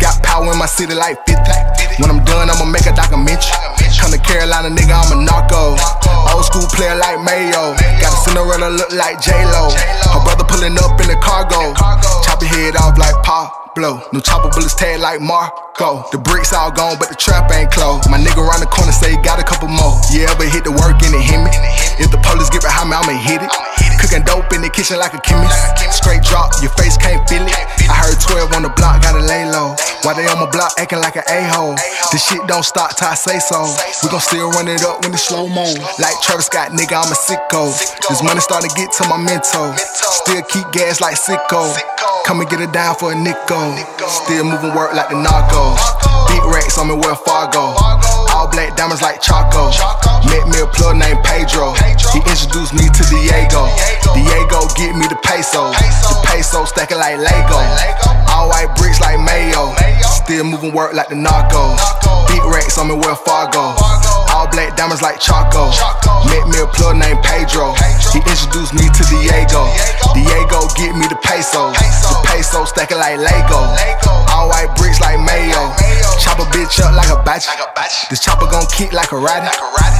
Got 0.00 0.22
power 0.22 0.50
in 0.52 0.58
my 0.58 0.66
city 0.66 0.94
like 0.94 1.18
50. 1.26 1.52
When 1.98 2.10
I'm 2.10 2.24
done, 2.24 2.48
I'ma 2.50 2.64
make 2.64 2.86
a 2.86 2.92
documentary. 2.92 3.69
Carolina, 4.30 4.70
nigga, 4.70 4.94
I'm 4.94 5.10
a 5.10 5.26
narco. 5.26 5.74
Old 6.30 6.46
school 6.46 6.62
player 6.70 6.94
like 6.94 7.18
Mayo. 7.26 7.74
Got 7.98 8.14
a 8.14 8.18
Cinderella 8.22 8.70
look 8.70 8.94
like 8.94 9.18
J-Lo. 9.18 9.74
Her 9.74 10.22
brother 10.22 10.46
pulling 10.46 10.78
up 10.78 10.94
in 11.02 11.10
the 11.10 11.18
cargo. 11.18 11.74
Chop 12.22 12.38
your 12.38 12.46
head 12.46 12.78
off 12.78 12.94
like 12.94 13.18
Pablo. 13.26 13.98
No 14.14 14.20
chopper 14.22 14.46
bullets 14.54 14.78
tag 14.78 15.02
like 15.02 15.20
Marco. 15.20 16.06
The 16.14 16.18
bricks 16.22 16.54
all 16.54 16.70
gone, 16.70 16.94
but 17.02 17.10
the 17.10 17.18
trap 17.18 17.50
ain't 17.50 17.74
closed. 17.74 18.06
My 18.06 18.22
nigga 18.22 18.38
around 18.38 18.62
the 18.62 18.70
corner 18.70 18.94
say 18.94 19.10
he 19.10 19.18
got 19.18 19.42
a 19.42 19.44
couple 19.44 19.66
more. 19.66 19.98
Yeah, 20.14 20.30
but 20.38 20.46
hit 20.46 20.62
the 20.62 20.78
work 20.78 21.02
and 21.02 21.10
it 21.10 21.26
hit 21.26 21.42
me. 21.42 21.50
If 21.98 22.14
the 22.14 22.22
police 22.22 22.54
get 22.54 22.62
behind 22.62 22.86
me, 22.86 23.02
I'ma 23.02 23.18
hit 23.18 23.42
it. 23.42 23.50
Cooking 24.10 24.26
dope 24.26 24.50
in 24.50 24.62
the 24.62 24.70
kitchen 24.74 24.98
like 24.98 25.14
a 25.14 25.22
chemist. 25.22 25.54
Straight 25.94 26.26
drop, 26.26 26.50
your 26.58 26.74
face 26.74 26.98
can't 26.98 27.22
feel 27.30 27.46
it. 27.46 27.54
I 27.86 27.94
heard 27.94 28.18
12 28.18 28.58
on 28.58 28.66
the 28.66 28.74
block, 28.74 29.06
gotta 29.06 29.22
lay 29.22 29.46
low. 29.46 29.78
Why 30.02 30.18
they 30.18 30.26
on 30.26 30.42
my 30.42 30.50
block 30.50 30.74
acting 30.82 30.98
like 30.98 31.14
an 31.14 31.22
a-hole? 31.30 31.78
This 32.10 32.26
shit 32.26 32.42
don't 32.50 32.66
stop 32.66 32.98
till 32.98 33.06
I 33.06 33.14
say 33.14 33.38
so. 33.38 33.62
We 34.02 34.10
gon' 34.10 34.18
still 34.18 34.50
run 34.50 34.66
it 34.66 34.82
up 34.82 35.06
when 35.06 35.14
it's 35.14 35.30
slow 35.30 35.46
mo. 35.46 35.62
Like 36.02 36.18
Travis 36.26 36.50
Scott, 36.50 36.74
nigga, 36.74 36.98
I'm 36.98 37.06
a 37.06 37.14
sicko. 37.14 37.70
This 38.10 38.18
money 38.26 38.42
starting 38.42 38.70
to 38.70 38.74
get 38.74 38.90
to 38.98 39.06
my 39.06 39.14
mental. 39.14 39.78
Still 39.78 40.42
keep 40.42 40.66
gas 40.74 40.98
like 40.98 41.14
sicko. 41.14 41.70
Come 42.26 42.40
and 42.42 42.50
get 42.50 42.58
it 42.58 42.74
down 42.74 42.98
for 42.98 43.12
a 43.12 43.14
nickel. 43.14 43.78
Still 44.26 44.42
moving 44.42 44.74
work 44.74 44.90
like 44.90 45.14
the 45.14 45.22
narcos. 45.22 45.78
Big 46.26 46.42
racks 46.50 46.82
on 46.82 46.90
me 46.90 46.98
where 46.98 47.14
Fargo. 47.14 47.78
Black 48.60 48.76
diamonds 48.76 49.00
like 49.00 49.24
Chapo. 49.24 49.72
Met 50.28 50.44
me 50.52 50.60
a 50.60 50.68
plug 50.68 50.92
named 50.92 51.24
Pedro. 51.24 51.72
He 52.12 52.20
introduced 52.28 52.76
me 52.76 52.84
to 52.92 53.02
Diego. 53.08 53.64
Diego 54.12 54.68
get 54.76 54.92
me 54.92 55.08
the 55.08 55.16
peso. 55.24 55.72
The 55.72 56.20
peso 56.28 56.68
stacking 56.68 57.00
like 57.00 57.16
Lego. 57.16 57.56
All 58.28 58.52
white 58.52 58.68
bricks 58.76 59.00
like 59.00 59.16
Mayo. 59.16 59.72
Still 60.04 60.44
moving 60.44 60.76
work 60.76 60.92
like 60.92 61.08
the 61.08 61.16
narcos. 61.16 61.80
Big 62.28 62.44
racks 62.52 62.76
on 62.76 62.92
me 62.92 63.00
where 63.00 63.16
Fargo. 63.16 63.80
All 64.28 64.44
black 64.52 64.76
diamonds 64.76 65.00
like 65.00 65.16
Chapo. 65.24 65.72
Met 66.28 66.44
me 66.52 66.60
a 66.60 66.68
plug 66.68 67.00
named 67.00 67.24
Pedro. 67.24 67.72
He 68.12 68.20
introduced 68.28 68.76
me 68.76 68.84
to 68.92 69.02
Diego. 69.08 69.72
Diego 70.12 70.68
get 70.76 70.92
me 71.00 71.08
the 71.08 71.16
peso. 71.24 71.72
The 71.72 72.16
peso 72.28 72.68
stacking 72.68 73.00
like 73.00 73.16
Lego. 73.16 73.56
All 73.56 74.09
bitch 76.70 76.86
up 76.86 76.94
like 76.94 77.10
a 77.10 77.22
batch. 77.24 77.46
This 78.08 78.20
chopper 78.20 78.46
gon' 78.46 78.66
kick 78.70 78.92
like 78.92 79.12
a 79.12 79.18
rat. 79.18 79.50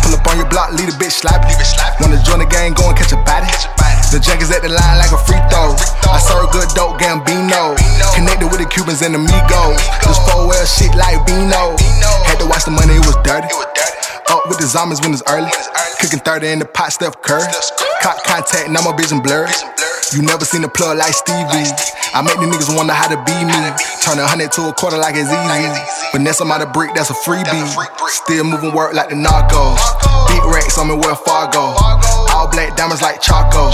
Pull 0.03 0.15
up 0.15 0.27
on 0.27 0.37
your 0.39 0.49
block, 0.49 0.73
leave 0.73 0.89
a 0.89 0.93
bitch 0.93 1.19
slapping. 1.19 1.51
Wanna 2.01 2.23
join 2.23 2.39
the 2.39 2.47
gang, 2.47 2.75
go 2.75 2.89
and 2.89 2.97
catch 2.97 3.13
a 3.13 3.17
body. 3.27 3.51
The 4.11 4.19
jackets 4.19 4.51
at 4.51 4.63
the 4.63 4.71
line 4.71 4.99
like 4.99 5.13
a 5.13 5.19
free 5.19 5.39
throw. 5.51 5.75
I 6.11 6.19
serve 6.19 6.51
good 6.51 6.69
dope, 6.75 6.99
Gambino. 6.99 7.79
Connected 8.15 8.47
with 8.51 8.59
the 8.59 8.67
Cubans 8.67 9.03
and 9.03 9.15
Amigos. 9.15 9.79
Just 10.03 10.23
four 10.31 10.47
well 10.47 10.67
shit 10.67 10.95
like 10.95 11.19
Bino. 11.27 11.79
Had 12.27 12.39
to 12.39 12.47
watch 12.47 12.65
the 12.65 12.75
money, 12.75 12.95
it 12.95 13.07
was 13.07 13.19
dirty. 13.23 13.47
It 13.47 13.55
was 13.55 13.71
dirty. 13.75 14.35
Up 14.35 14.47
with 14.49 14.59
the 14.59 14.67
zombies 14.67 15.01
when 15.01 15.13
it's 15.13 15.23
early. 15.27 15.47
early. 15.47 15.99
Cooking 16.01 16.21
30 16.21 16.47
in 16.49 16.59
the 16.59 16.67
pot, 16.67 16.93
Steph 16.93 17.21
Curry. 17.23 17.47
Cop 18.03 18.23
contact, 18.25 18.71
now 18.71 18.83
my 18.83 18.95
vision 18.97 19.21
blurry. 19.21 19.51
You 20.13 20.23
never 20.23 20.45
seen 20.45 20.65
a 20.65 20.69
plug 20.69 20.99
like 20.99 21.15
Stevie. 21.15 21.71
I 22.15 22.23
make 22.23 22.35
the 22.35 22.47
niggas 22.51 22.75
wonder 22.75 22.93
how 22.93 23.07
to 23.07 23.17
be 23.23 23.37
me. 23.47 23.55
Turn 24.03 24.19
a 24.19 24.27
hundred 24.27 24.51
to 24.59 24.67
a 24.67 24.73
quarter 24.75 24.99
like 24.99 25.15
it's 25.15 25.31
easy. 25.31 25.71
Finesse 26.11 26.39
them 26.39 26.51
out 26.51 26.63
a 26.63 26.67
brick, 26.67 26.91
that's 26.95 27.11
a 27.11 27.15
freebie. 27.15 27.63
Still 28.09 28.43
moving 28.43 28.75
work 28.75 28.93
like 28.93 29.11
the 29.11 29.15
narcos. 29.15 29.79
Big 30.27 30.43
racks 30.51 30.79
on 30.79 30.89
me, 30.89 30.95
where 30.95 31.15
Fargo. 31.15 32.20
Black 32.61 32.77
diamonds 32.77 33.01
like 33.01 33.25
Chapo. 33.25 33.73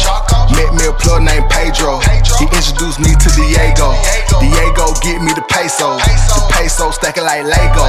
Met 0.55 0.71
me 0.79 0.87
a 0.87 0.95
plug 0.95 1.19
named 1.19 1.51
Pedro. 1.51 1.99
He 2.39 2.47
introduced 2.55 3.03
me 3.03 3.11
to 3.19 3.29
Diego. 3.35 3.91
Diego 4.39 4.95
get 5.03 5.19
me 5.19 5.35
the 5.35 5.43
pesos. 5.51 5.99
The 5.99 6.47
peso 6.55 6.95
stacking 6.95 7.27
like 7.27 7.43
Lego. 7.43 7.83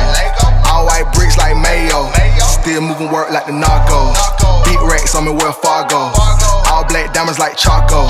All 0.66 0.90
white 0.90 1.06
bricks 1.14 1.38
like 1.38 1.54
Mayo. 1.54 2.10
Still 2.42 2.82
moving 2.82 3.14
work 3.14 3.30
like 3.30 3.46
the 3.46 3.54
narcos. 3.54 4.18
Big 4.66 4.82
racks 4.90 5.14
on 5.14 5.30
me, 5.30 5.38
where 5.38 5.54
Fargo. 5.54 6.18
All 6.66 6.82
black 6.90 7.14
diamonds 7.14 7.38
like 7.38 7.54
Chapo. 7.62 8.10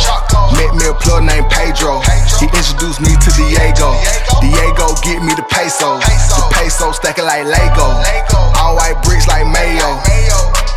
Met 0.55 0.71
me 0.71 0.88
a 0.88 0.95
plug 0.95 1.27
named 1.27 1.51
Pedro. 1.51 1.99
He 2.39 2.47
introduced 2.55 3.03
me 3.03 3.11
to 3.11 3.29
Diego. 3.35 3.99
Diego 4.39 4.95
get 5.03 5.19
me 5.27 5.35
the 5.35 5.43
pesos. 5.51 5.99
The 6.07 6.43
peso 6.55 6.95
stacking 6.95 7.27
like 7.27 7.43
Lego. 7.43 7.99
All 8.55 8.79
white 8.79 8.95
bricks 9.03 9.27
like 9.27 9.43
Mayo. 9.43 9.99
Hello? 10.07 10.76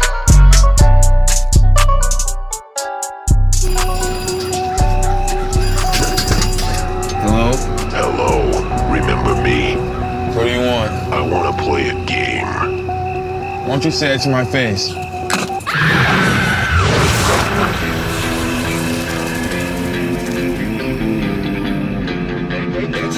I 11.51 11.53
want 11.53 11.65
to 11.65 11.69
play 11.69 11.89
a 11.89 12.05
game. 12.05 12.47
Why 12.87 13.67
don't 13.67 13.85
you 13.85 13.91
say 13.91 14.15
it 14.15 14.21
to 14.21 14.29
my 14.29 14.45
face? 14.45 14.93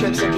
If 0.04 0.31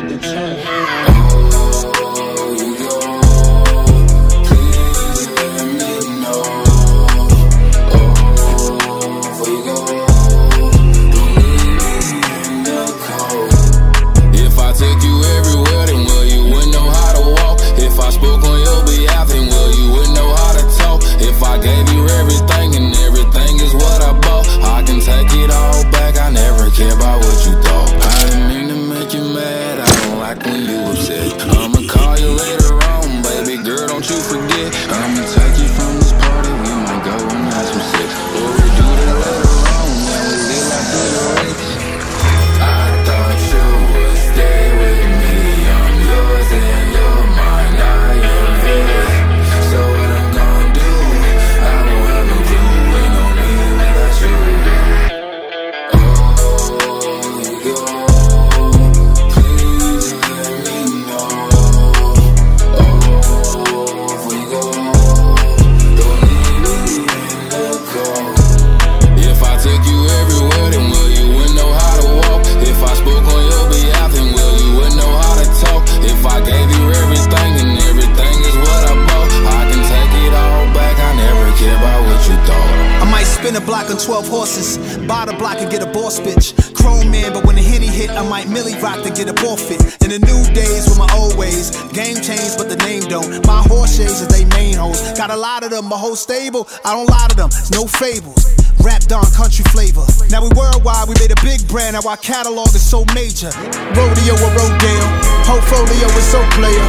stable. 96.54 96.68
I 96.84 96.94
don't 96.94 97.08
lie 97.08 97.26
to 97.28 97.36
them, 97.36 97.50
no 97.72 97.86
fables. 97.86 98.46
Rap 98.82 99.02
Don 99.02 99.24
country 99.32 99.64
flavor. 99.72 100.04
Now 100.30 100.42
we 100.42 100.50
worldwide, 100.54 101.08
we 101.08 101.14
made 101.18 101.32
a 101.32 101.40
big 101.42 101.66
brand. 101.68 101.94
Now 101.94 102.08
our 102.08 102.16
catalog 102.16 102.68
is 102.68 102.82
so 102.82 103.04
major. 103.14 103.50
Rodeo 103.96 104.34
or 104.34 104.52
Rodale, 104.54 105.08
portfolio 105.46 106.06
is 106.06 106.26
so 106.30 106.42
player. 106.52 106.86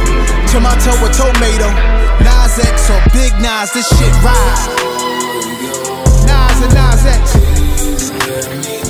Tomato 0.50 0.92
or 1.02 1.10
tomato, 1.10 1.70
Nas 2.22 2.58
X 2.58 2.90
or 2.90 3.00
Big 3.12 3.32
Nas, 3.40 3.72
this 3.72 3.88
shit 3.88 4.12
ride. 4.22 4.68
Nas 6.26 6.62
and 6.62 6.74
Nas 6.74 7.06
X. 7.06 8.85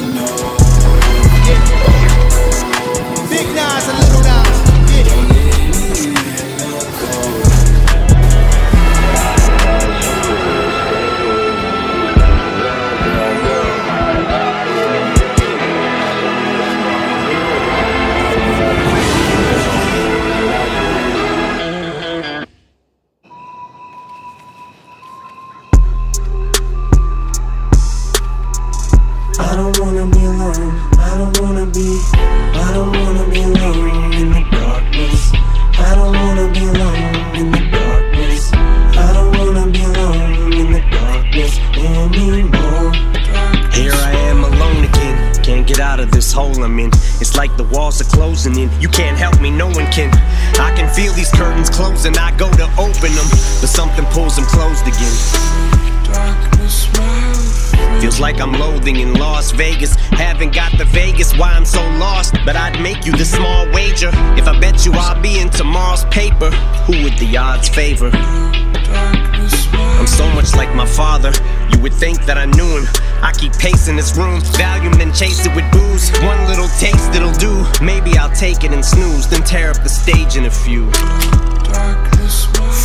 Vegas. 59.56 59.94
Haven't 60.12 60.54
got 60.54 60.76
the 60.78 60.84
Vegas, 60.84 61.36
why 61.36 61.52
I'm 61.52 61.64
so 61.64 61.82
lost. 61.98 62.34
But 62.44 62.56
I'd 62.56 62.80
make 62.80 63.06
you 63.06 63.12
the 63.12 63.24
small 63.24 63.66
wager. 63.72 64.10
If 64.36 64.46
I 64.46 64.58
bet 64.60 64.84
you 64.84 64.92
I'll 64.94 65.20
be 65.20 65.40
in 65.40 65.50
tomorrow's 65.50 66.04
paper, 66.06 66.50
who 66.86 67.02
would 67.02 67.16
the 67.18 67.36
odds 67.36 67.68
favor? 67.68 68.10
I'm 68.12 70.06
so 70.06 70.28
much 70.34 70.54
like 70.54 70.74
my 70.74 70.86
father. 70.86 71.32
You 71.72 71.80
would 71.80 71.94
think 71.94 72.24
that 72.26 72.36
I 72.38 72.44
knew 72.44 72.78
him. 72.78 72.86
I 73.22 73.32
keep 73.32 73.52
pacing 73.54 73.96
this 73.96 74.16
room, 74.16 74.40
Valium, 74.60 74.96
then 74.96 75.12
chase 75.12 75.46
it 75.46 75.54
with 75.56 75.64
booze. 75.72 76.10
One 76.20 76.46
little 76.46 76.68
taste 76.78 77.14
it'll 77.14 77.32
do. 77.32 77.64
Maybe 77.82 78.16
I'll 78.18 78.34
take 78.34 78.62
it 78.62 78.72
and 78.72 78.84
snooze, 78.84 79.26
then 79.28 79.42
tear 79.42 79.70
up 79.70 79.82
the 79.82 79.88
stage 79.88 80.36
in 80.36 80.44
a 80.44 80.50
few. 80.50 80.90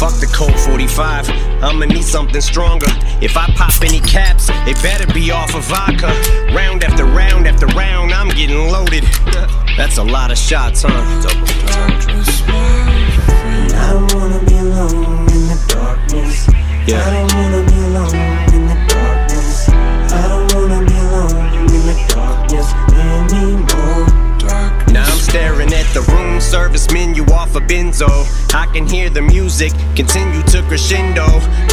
Fuck 0.02 0.20
the 0.20 0.26
Colt 0.34 0.60
45. 0.62 1.30
I'ma 1.62 1.86
need 1.86 2.04
something 2.04 2.42
stronger. 2.42 2.88
If 3.22 3.38
I 3.38 3.46
pop 3.54 3.72
any 3.84 4.00
caps, 4.00 4.50
it 4.66 4.76
better 4.82 5.06
be 5.14 5.30
off 5.30 5.54
of 5.54 5.64
vodka. 5.66 6.08
Round 6.56 6.84
after 6.84 7.06
round 7.06 7.46
after 7.46 7.68
round, 7.68 8.12
I'm 8.12 8.30
getting 8.30 8.72
loaded. 8.72 9.04
That's 9.78 10.00
a 10.00 10.04
lot 10.04 10.32
of 10.32 10.40
shots, 10.40 10.82
huh? 10.88 10.90
I 13.78 13.94
don't 13.94 14.12
wanna 14.16 14.44
be 14.44 14.58
alone 14.58 15.30
in 15.30 15.48
the 15.54 15.66
darkness. 15.68 16.48
Yeah. 16.88 17.06
don't 17.12 17.36
wanna 17.36 17.64
be 17.70 17.78
alone 17.78 18.10
in 18.10 18.10
the 18.10 18.10
darkness. 18.10 18.10
I 18.10 18.10
don't 18.10 18.12
wanna 18.12 18.18
be 18.18 18.18
alone 18.18 18.31
the 25.94 26.02
room 26.14 26.40
service 26.40 26.90
menu 26.92 27.24
off 27.34 27.56
a 27.56 27.60
benzo. 27.60 28.10
I 28.54 28.66
can 28.68 28.88
hear 28.88 29.10
the 29.10 29.22
music 29.22 29.74
continue 29.96 30.42
to 30.44 30.62
crescendo. 30.64 31.26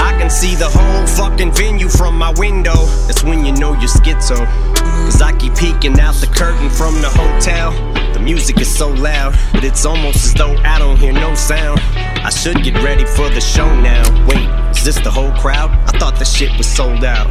I 0.02 0.16
can 0.18 0.30
see 0.30 0.54
the 0.54 0.68
whole 0.68 1.06
fucking 1.06 1.52
venue 1.52 1.88
from 1.88 2.18
my 2.18 2.32
window. 2.36 2.86
That's 3.06 3.22
when 3.22 3.44
you 3.44 3.52
know 3.52 3.72
you're 3.74 3.88
schizo. 3.88 4.38
Cause 4.74 5.22
I 5.22 5.32
keep 5.36 5.54
peeking 5.54 5.98
out 6.00 6.14
the 6.16 6.26
curtain 6.26 6.70
from 6.70 7.00
the 7.00 7.08
hotel. 7.08 7.72
The 8.12 8.20
music 8.20 8.60
is 8.60 8.68
so 8.72 8.88
loud, 8.88 9.38
but 9.52 9.62
it's 9.62 9.84
almost 9.84 10.16
as 10.16 10.34
though 10.34 10.56
I 10.64 10.78
don't 10.78 10.98
hear 10.98 11.12
no 11.12 11.34
sound. 11.34 11.80
I 12.24 12.30
should 12.30 12.62
get 12.64 12.82
ready 12.82 13.04
for 13.04 13.28
the 13.30 13.40
show 13.40 13.68
now. 13.80 14.02
Wait, 14.26 14.48
is 14.76 14.84
this 14.84 14.98
the 14.98 15.10
whole 15.10 15.32
crowd? 15.32 15.70
I 15.86 15.96
thought 15.98 16.18
the 16.18 16.24
shit 16.24 16.56
was 16.58 16.66
sold 16.66 17.04
out. 17.04 17.28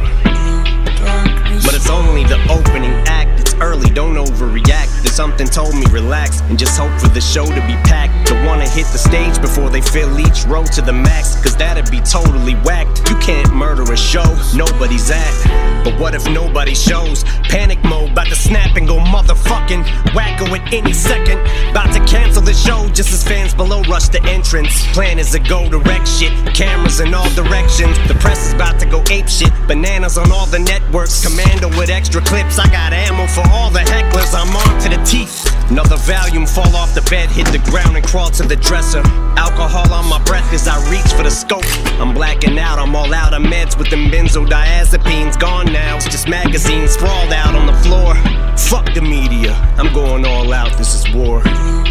But 1.64 1.74
it's 1.74 1.90
only 1.90 2.24
the 2.24 2.40
opening 2.48 2.92
act. 3.06 3.47
Early, 3.60 3.90
don't 3.90 4.14
overreact. 4.14 5.02
Then 5.02 5.12
something 5.12 5.46
told 5.46 5.74
me 5.74 5.84
relax 5.90 6.40
and 6.42 6.58
just 6.58 6.78
hope 6.78 6.92
for 7.00 7.08
the 7.08 7.20
show 7.20 7.44
to 7.44 7.60
be 7.66 7.74
packed. 7.84 8.28
Don't 8.28 8.44
wanna 8.46 8.68
hit 8.68 8.86
the 8.86 8.98
stage 8.98 9.40
before 9.40 9.68
they 9.68 9.80
fill 9.80 10.18
each 10.18 10.44
row 10.46 10.64
to 10.64 10.82
the 10.82 10.92
max, 10.92 11.34
cause 11.42 11.56
that'd 11.56 11.90
be 11.90 12.00
totally 12.00 12.54
whacked. 12.66 13.08
You 13.10 13.16
can't 13.16 13.52
murder 13.52 13.82
a 13.92 13.96
show 13.96 14.24
nobody's 14.54 15.10
at. 15.10 15.84
But 15.84 15.98
what 15.98 16.14
if 16.14 16.28
nobody 16.28 16.74
shows? 16.74 17.24
Panic 17.48 17.82
mode, 17.84 18.12
about 18.12 18.28
to 18.28 18.36
snap 18.36 18.76
and 18.76 18.86
go 18.86 18.98
motherfucking 18.98 19.84
wacko 20.14 20.46
at 20.58 20.72
any 20.72 20.92
second. 20.92 21.40
About 21.70 21.92
to 21.94 22.04
cancel 22.06 22.42
the 22.42 22.54
show 22.54 22.88
just 22.90 23.12
as 23.12 23.26
fans 23.26 23.54
below 23.54 23.82
rush 23.82 24.08
the 24.08 24.22
entrance. 24.24 24.86
Plan 24.92 25.18
is 25.18 25.32
to 25.32 25.40
go 25.40 25.68
direct 25.68 26.06
shit, 26.06 26.32
cameras 26.54 27.00
in 27.00 27.14
all 27.14 27.28
directions. 27.30 27.96
The 28.06 28.14
press 28.14 28.46
is 28.46 28.54
about 28.54 28.78
to 28.80 28.86
go 28.86 29.02
ape 29.10 29.28
shit, 29.28 29.52
bananas 29.66 30.18
on 30.18 30.30
all 30.30 30.46
the 30.46 30.58
networks. 30.58 31.24
Commando 31.24 31.68
with 31.78 31.90
extra 31.90 32.20
clips, 32.22 32.58
I 32.58 32.68
got 32.70 32.92
ammo 32.92 33.26
for 33.26 33.47
all 33.50 33.70
the 33.70 33.80
hecklers. 33.80 34.34
I'm 34.34 34.54
on 34.54 34.80
to 34.82 34.88
the 34.88 35.02
teeth. 35.04 35.48
Another 35.70 35.96
Valium 35.96 36.48
fall 36.48 36.74
off 36.74 36.94
the 36.94 37.02
bed, 37.10 37.28
hit 37.28 37.46
the 37.48 37.58
ground 37.70 37.96
and 37.96 38.06
crawl 38.06 38.30
to 38.30 38.42
the 38.42 38.56
dresser. 38.56 39.02
Alcohol 39.36 39.92
on 39.92 40.08
my 40.08 40.18
breath 40.24 40.50
as 40.52 40.66
I 40.66 40.78
reach 40.90 41.12
for 41.12 41.22
the 41.24 41.30
scope. 41.30 41.66
I'm 42.00 42.14
blacking 42.14 42.58
out, 42.58 42.78
I'm 42.78 42.96
all 42.96 43.12
out 43.12 43.34
of 43.34 43.42
meds 43.42 43.76
with 43.76 43.90
them 43.90 44.10
benzodiazepines. 44.10 45.38
Gone 45.38 45.70
now, 45.70 45.96
it's 45.96 46.06
just 46.06 46.26
magazines 46.26 46.92
sprawled 46.92 47.34
out 47.34 47.54
on 47.54 47.66
the 47.66 47.74
floor. 47.84 48.14
Fuck 48.56 48.94
the 48.94 49.02
media, 49.02 49.52
I'm 49.76 49.92
going 49.92 50.24
all 50.24 50.54
out, 50.54 50.76
this 50.78 50.94
is 50.94 51.14
war. 51.14 51.42
And 51.44 51.90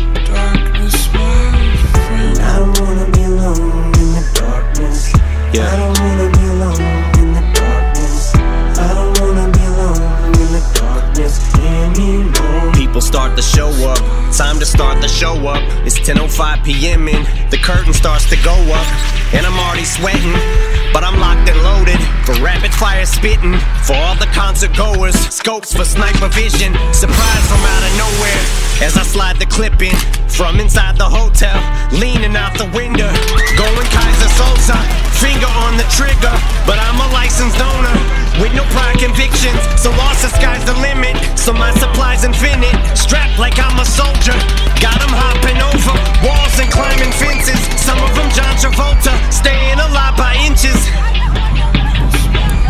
I 2.40 2.60
don't 2.60 2.80
wanna 2.82 3.12
be 3.12 3.24
alone 3.24 3.94
in 3.94 4.14
the 4.18 4.26
darkness. 4.34 5.14
I 5.54 6.37
start 13.08 13.38
to 13.38 13.42
show 13.42 13.70
up. 13.90 14.27
Time 14.36 14.60
to 14.60 14.66
start 14.66 15.02
the 15.02 15.08
show 15.08 15.34
up. 15.48 15.64
It's 15.86 16.00
10:05 16.00 16.64
p.m. 16.64 17.08
and 17.08 17.26
the 17.50 17.58
curtain 17.58 17.94
starts 17.94 18.30
to 18.30 18.38
go 18.44 18.54
up, 18.54 18.88
and 19.34 19.46
I'm 19.46 19.58
already 19.58 19.86
sweating. 19.86 20.36
But 20.94 21.04
I'm 21.04 21.20
locked 21.20 21.50
and 21.50 21.58
loaded 21.64 22.00
for 22.26 22.34
rapid 22.44 22.74
fire 22.74 23.06
spitting. 23.06 23.58
For 23.86 23.96
all 23.96 24.16
the 24.16 24.30
concert 24.34 24.76
goers, 24.76 25.16
scopes 25.34 25.74
for 25.74 25.86
sniper 25.86 26.28
vision. 26.30 26.74
Surprise 26.94 27.46
from 27.50 27.62
out 27.62 27.84
of 27.88 27.94
nowhere 27.98 28.42
as 28.82 28.98
I 28.98 29.04
slide 29.04 29.38
the 29.38 29.48
clip 29.48 29.82
in 29.82 29.96
from 30.30 30.60
inside 30.60 30.98
the 30.98 31.10
hotel, 31.10 31.58
leaning 31.90 32.36
out 32.36 32.54
the 32.58 32.70
window, 32.78 33.10
going 33.58 33.88
Keyser 33.90 34.32
Söze, 34.38 34.78
finger 35.18 35.50
on 35.66 35.78
the 35.78 35.88
trigger. 35.90 36.36
But 36.70 36.78
I'm 36.78 37.00
a 37.02 37.10
licensed 37.14 37.58
owner 37.58 37.96
with 38.38 38.54
no 38.54 38.64
prior 38.70 38.94
convictions, 39.02 39.58
so 39.82 39.90
lost 39.98 40.22
the 40.22 40.30
sky's 40.30 40.64
the 40.66 40.78
limit. 40.78 41.18
So 41.38 41.54
my 41.54 41.72
supply's 41.74 42.24
infinite, 42.24 42.78
strapped 42.94 43.40
like 43.40 43.58
I'm 43.58 43.80
a 43.80 43.86
soldier. 43.86 44.17
Got 44.26 45.02
'em 45.02 45.14
hopping 45.14 45.62
over 45.62 45.94
walls 46.26 46.60
and 46.60 46.72
climbing 46.72 47.12
fences. 47.14 47.60
Some 47.80 48.00
of 48.00 48.14
them 48.16 48.30
John 48.32 48.56
Travolta, 48.58 49.14
staying 49.32 49.80
alive 49.80 50.18
by 50.18 50.36
inches. 50.46 50.90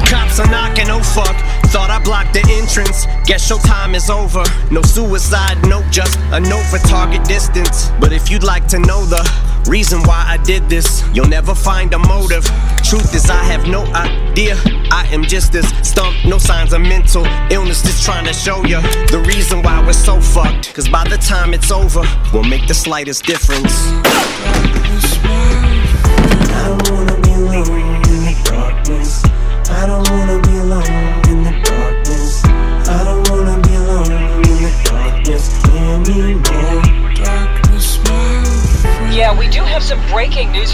Cops 0.10 0.40
are 0.40 0.50
knocking, 0.50 0.90
oh 0.90 1.02
fuck. 1.02 1.36
Thought 1.68 1.90
I 1.90 2.00
blocked 2.00 2.34
the 2.34 2.44
entrance. 2.60 3.08
Guess 3.26 3.50
your 3.50 3.60
showtime 3.60 3.96
is 3.96 4.10
over. 4.10 4.44
No 4.72 4.82
suicide 4.82 5.58
note, 5.68 5.86
just 5.92 6.18
a 6.32 6.40
note 6.40 6.66
for 6.66 6.80
target 6.88 7.24
distance. 7.26 7.92
But 8.00 8.14
if 8.14 8.30
you'd 8.30 8.44
like 8.44 8.68
to 8.70 8.80
know 8.80 9.06
the 9.06 9.22
reason 9.68 10.02
why 10.04 10.24
I 10.28 10.38
did 10.38 10.70
this, 10.70 11.04
you'll 11.14 11.28
never 11.28 11.54
find 11.54 11.94
a 11.94 12.00
motive. 12.00 12.46
Truth 12.84 13.14
is, 13.14 13.30
I 13.30 13.44
have 13.44 13.68
no 13.68 13.84
idea. 13.94 14.56
I 14.92 15.08
am 15.12 15.24
just 15.24 15.54
as 15.56 15.68
stumped, 15.88 16.26
no 16.26 16.38
signs 16.38 16.74
of 16.74 16.82
mental 16.82 17.26
illness. 17.52 17.82
Just 17.82 18.04
trying 18.04 18.26
to 18.26 18.34
show 18.34 18.64
you 18.66 18.82
the 19.12 19.24
reason 19.28 19.62
why 19.62 19.86
we're 19.86 19.94
so 19.94 20.20
fucked. 20.22 20.74
Cause 20.74 20.88
by 20.88 21.04
the 21.08 21.18
time 21.18 21.54
it's 21.54 21.72
over, 21.72 22.04
we'll 22.34 22.44
make 22.44 22.68
the 22.68 22.74
slightest 22.74 23.26
difference. 23.26 23.74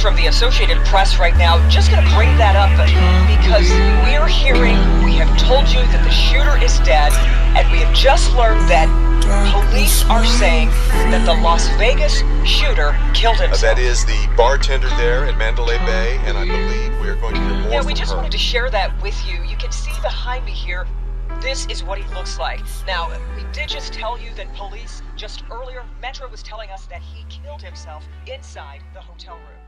From 0.03 0.15
the 0.17 0.27
Associated 0.27 0.77
Press 0.83 1.17
right 1.17 1.35
now. 1.37 1.55
Just 1.69 1.89
gonna 1.89 2.03
bring 2.13 2.27
that 2.37 2.57
up 2.59 2.67
because 3.39 3.69
we're 4.03 4.27
hearing, 4.27 4.75
we 5.01 5.13
have 5.15 5.31
told 5.39 5.63
you 5.71 5.79
that 5.79 6.03
the 6.03 6.11
shooter 6.11 6.61
is 6.61 6.77
dead, 6.79 7.13
and 7.55 7.63
we 7.71 7.79
have 7.79 7.95
just 7.95 8.35
learned 8.35 8.59
that 8.67 8.91
police 9.71 10.03
are 10.09 10.25
saying 10.25 10.67
that 11.07 11.23
the 11.25 11.33
Las 11.41 11.69
Vegas 11.79 12.19
shooter 12.43 12.91
killed 13.13 13.37
Uh, 13.39 13.47
himself. 13.47 13.61
that 13.61 13.79
is 13.79 14.03
the 14.03 14.27
bartender 14.35 14.89
there 14.99 15.23
at 15.23 15.37
Mandalay 15.37 15.77
Bay, 15.87 16.19
and 16.25 16.37
I 16.37 16.43
believe 16.43 16.99
we 16.99 17.07
are 17.07 17.15
going 17.15 17.35
to 17.35 17.39
hear 17.39 17.53
more 17.63 17.71
Yeah, 17.71 17.81
we 17.83 17.93
just 17.93 18.11
her. 18.11 18.17
wanted 18.17 18.33
to 18.33 18.37
share 18.37 18.69
that 18.71 18.91
with 19.01 19.15
you. 19.25 19.41
You 19.43 19.55
can 19.55 19.71
see 19.71 19.93
behind 20.01 20.43
me 20.43 20.51
here. 20.51 20.85
This 21.39 21.65
is 21.67 21.81
what 21.81 21.97
he 21.97 22.03
looks 22.13 22.37
like. 22.37 22.59
Now, 22.85 23.07
we 23.37 23.43
did 23.53 23.69
just 23.69 23.93
tell 23.93 24.19
you 24.19 24.33
that 24.35 24.53
police 24.53 25.01
just 25.15 25.43
earlier, 25.49 25.85
Metro 26.01 26.27
was 26.27 26.43
telling 26.43 26.69
us 26.71 26.87
that 26.87 27.01
he 27.01 27.23
killed 27.29 27.61
himself 27.61 28.03
inside 28.27 28.81
the 28.93 28.99
hotel 28.99 29.35
room. 29.35 29.62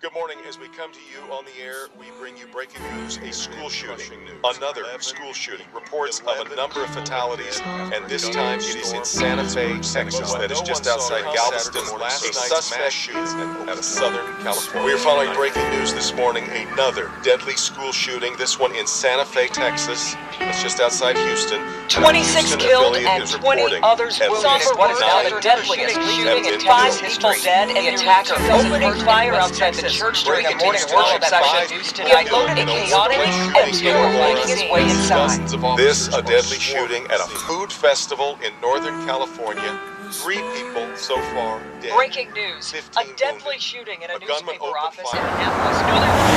Good 0.00 0.14
morning. 0.14 0.38
As 0.46 0.60
we 0.60 0.68
come 0.68 0.92
to 0.92 1.00
you 1.00 1.32
on 1.32 1.44
the 1.44 1.60
air, 1.60 1.88
we 1.98 2.06
bring 2.20 2.36
you 2.36 2.46
breaking 2.46 2.80
news: 2.94 3.16
a 3.16 3.32
school 3.32 3.68
shooting, 3.68 4.16
another 4.44 4.84
school 5.00 5.32
shooting. 5.32 5.66
Reports 5.74 6.20
of 6.20 6.52
a 6.52 6.54
number 6.54 6.84
of 6.84 6.90
fatalities, 6.90 7.60
and 7.64 8.06
this 8.06 8.28
time 8.28 8.60
it 8.60 8.76
is 8.76 8.92
in 8.92 9.04
Santa 9.04 9.42
Fe, 9.42 9.80
Texas. 9.80 10.32
That 10.34 10.52
is 10.52 10.60
just 10.60 10.86
outside 10.86 11.24
Galveston. 11.34 11.82
A 12.00 12.10
suspect 12.10 12.92
shooting 12.92 13.68
at 13.68 13.76
a 13.76 13.82
Southern 13.82 14.24
California. 14.44 14.86
We 14.86 14.92
are 14.92 14.98
following 14.98 15.34
breaking 15.34 15.68
news 15.70 15.92
this 15.92 16.14
morning: 16.14 16.44
another 16.48 17.10
deadly 17.24 17.56
school 17.56 17.90
shooting. 17.90 18.36
This 18.36 18.56
one 18.56 18.76
in 18.76 18.86
Santa 18.86 19.24
Fe, 19.24 19.48
Texas. 19.48 20.14
That's 20.38 20.62
just 20.62 20.78
outside 20.78 21.16
Houston. 21.16 21.60
26 21.88 22.34
Houston 22.34 22.60
killed 22.60 22.96
and 22.96 23.26
20 23.26 23.80
others 23.82 24.20
wounded 24.20 24.30
least 24.30 24.70
in 24.70 24.78
what 24.78 24.90
is 24.90 25.00
now 25.00 25.22
the 25.22 25.40
deadliest 25.40 25.94
shooting 25.94 26.44
been 26.44 26.54
in 26.54 26.60
five 26.60 26.92
killed. 26.92 27.12
people 27.12 27.32
dead 27.42 27.68
and 27.70 27.76
the 27.78 27.94
attacker 27.94 28.34
opening 28.52 28.92
fire 29.04 29.34
outside 29.34 29.74
the 29.74 29.87
church 29.90 30.24
during 30.24 30.46
a 30.46 30.54
morning 30.56 30.82
worship 30.94 31.24
session. 31.24 32.06
He 32.06 32.12
unloaded 32.12 32.58
a 32.58 32.66
chaotic 32.66 33.18
atmosphere 33.18 33.94
making 34.12 34.48
his 34.48 34.62
way 34.70 34.82
inside. 34.82 35.48
This 35.76 36.08
a 36.08 36.22
deadly 36.22 36.58
shooting 36.58 37.04
at 37.06 37.20
a 37.20 37.28
food 37.46 37.72
festival 37.72 38.38
in 38.44 38.52
Northern 38.60 39.04
California. 39.06 39.78
Three 40.10 40.42
people 40.56 40.88
so 40.96 41.20
far 41.34 41.60
dead. 41.80 41.94
Breaking 41.94 42.32
news. 42.32 42.72
A 42.72 43.04
deadly 43.16 43.58
shooting 43.58 44.00
in 44.02 44.10
a, 44.10 44.18
gunman 44.18 44.56
newspaper 44.56 44.64
opened 44.64 44.76
office 44.78 45.12
in 45.12 45.20
fire. 45.20 46.28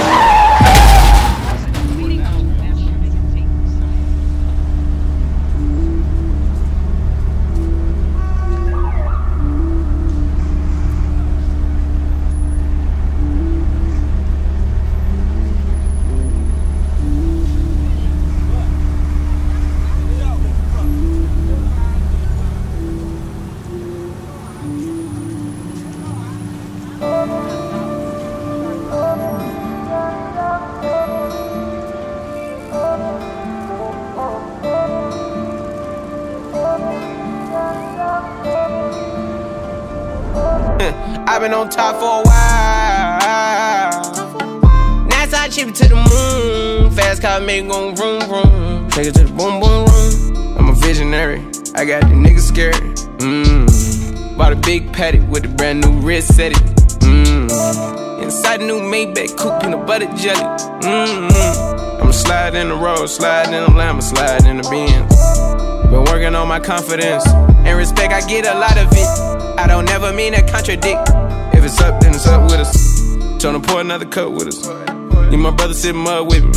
I've 41.32 41.40
been 41.40 41.54
on 41.54 41.70
top 41.70 41.96
for 41.96 42.20
a 42.20 42.24
while. 42.28 43.22
NASA 45.08 45.50
chip 45.50 45.74
to 45.76 45.88
the 45.88 45.96
moon. 45.96 46.92
Fast 46.92 47.22
car 47.22 47.40
make 47.40 47.64
it 47.64 47.70
go 47.70 47.96
vroom 47.96 48.22
vroom. 48.24 48.90
Take 48.90 49.08
it 49.08 49.14
to 49.14 49.24
the 49.24 49.32
boom 49.32 49.62
boom 49.62 49.86
room. 49.86 50.58
I'm 50.58 50.68
a 50.68 50.74
visionary. 50.74 51.40
I 51.74 51.86
got 51.86 52.02
the 52.02 52.16
niggas 52.16 52.42
scared. 52.42 52.76
Mmm. 53.22 54.38
Bought 54.38 54.52
a 54.52 54.58
big 54.58 54.92
patty 54.92 55.22
with 55.22 55.46
a 55.46 55.48
brand 55.48 55.80
new 55.80 56.02
wrist 56.02 56.36
set 56.36 56.52
it. 56.52 56.58
Mmm. 57.00 58.22
Inside 58.22 58.60
a 58.60 58.66
new 58.66 58.82
Maybach 58.82 59.38
coupe, 59.38 59.54
in 59.64 59.72
peanut 59.72 59.88
butter 59.88 60.08
jelly. 60.18 60.44
Mmm. 60.82 62.02
I'ma 62.02 62.12
slide 62.12 62.56
in 62.56 62.68
the 62.68 62.76
road, 62.76 63.06
slide 63.06 63.54
in 63.54 63.72
the 63.72 63.72
lamb, 63.72 64.02
slide 64.02 64.46
in 64.46 64.58
the 64.58 64.64
Benz. 64.64 65.16
Been 65.90 66.04
working 66.04 66.36
on 66.36 66.50
my 66.50 66.60
confidence 66.60 67.26
and 67.26 67.78
respect. 67.78 68.12
I 68.12 68.20
get 68.28 68.46
a 68.46 68.54
lot 68.60 68.78
of 68.78 68.90
it. 68.92 69.32
I 69.58 69.66
don't 69.66 69.86
never 69.86 70.12
mean 70.12 70.34
to 70.34 70.42
contradict. 70.52 71.21
It's 71.72 71.80
up, 71.80 72.02
then 72.02 72.14
it's 72.14 72.28
up 72.28 72.52
with 72.52 72.60
us. 72.60 73.02
Tryna 73.40 73.66
pour 73.66 73.80
another 73.80 74.04
cup 74.04 74.34
with 74.34 74.50
us. 74.50 74.68
Need 75.32 75.38
my 75.38 75.52
brother 75.52 75.74
sitting 75.74 76.02
mud 76.02 76.28
with 76.28 76.44
me. 76.44 76.52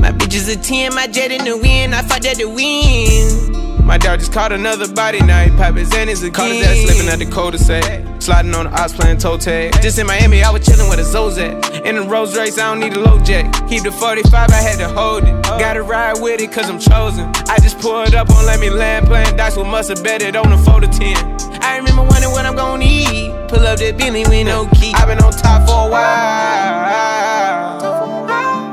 My 0.00 0.10
bitch 0.10 0.34
is 0.34 0.48
a 0.48 0.56
10, 0.56 0.96
my 0.96 1.06
jet 1.06 1.30
in 1.30 1.44
the 1.44 1.56
wind. 1.56 1.94
I 1.94 2.02
fought 2.02 2.22
that 2.22 2.38
to 2.38 2.46
win. 2.46 3.86
My 3.86 3.98
dog 3.98 4.18
just 4.18 4.32
caught 4.32 4.50
another 4.50 4.92
body, 4.92 5.20
now 5.20 5.44
he 5.44 5.50
pop 5.50 5.76
his 5.76 5.90
Xannies 5.90 6.22
again. 6.22 6.32
Caught 6.32 6.48
his 6.48 6.66
ass 6.66 6.80
slipping 6.80 7.08
at 7.08 7.18
the 7.20 7.26
cul-de-sac. 7.26 8.20
Sliding 8.20 8.52
on 8.56 8.64
the 8.64 8.72
ops 8.72 8.94
playing 8.94 9.18
toe 9.18 9.38
tag. 9.38 9.80
Just 9.80 10.00
in 10.00 10.08
Miami, 10.08 10.42
I 10.42 10.50
was 10.50 10.66
chilling 10.66 10.90
with 10.90 10.98
a 10.98 11.02
Zozak. 11.02 11.62
In 11.84 11.96
the 11.96 12.02
Rolls 12.02 12.36
Royce, 12.36 12.58
I 12.58 12.70
don't 12.70 12.78
need 12.78 12.96
a 12.96 13.00
low 13.00 13.18
jack. 13.18 13.52
Keep 13.68 13.82
the 13.82 13.90
45, 13.90 14.50
I 14.50 14.54
had 14.54 14.78
to 14.78 14.88
hold 14.88 15.24
it. 15.24 15.42
Gotta 15.42 15.82
ride 15.82 16.20
with 16.20 16.40
it, 16.40 16.52
cause 16.52 16.70
I'm 16.70 16.78
chosen. 16.78 17.30
I 17.48 17.58
just 17.58 17.80
pulled 17.80 18.14
up 18.14 18.30
on 18.30 18.46
Let 18.46 18.60
Me 18.60 18.70
Land, 18.70 19.06
playing 19.06 19.36
dice 19.36 19.56
with 19.56 19.66
must 19.66 19.88
have 19.88 20.02
bet 20.04 20.22
it 20.22 20.36
on 20.36 20.50
the 20.50 20.58
4 20.58 20.80
to 20.80 20.86
10. 20.86 21.16
I 21.60 21.76
remember 21.78 22.02
wondering 22.02 22.32
what 22.32 22.46
I'm 22.46 22.54
gonna 22.54 22.84
eat. 22.84 23.32
Pull 23.48 23.66
up 23.66 23.78
that 23.80 23.98
Bentley 23.98 24.24
with 24.24 24.46
no 24.46 24.68
key. 24.74 24.92
I've 24.94 25.08
been 25.08 25.18
on 25.18 25.32
top 25.32 25.66
for 25.66 25.88
a 25.88 25.90
while. 25.90 27.62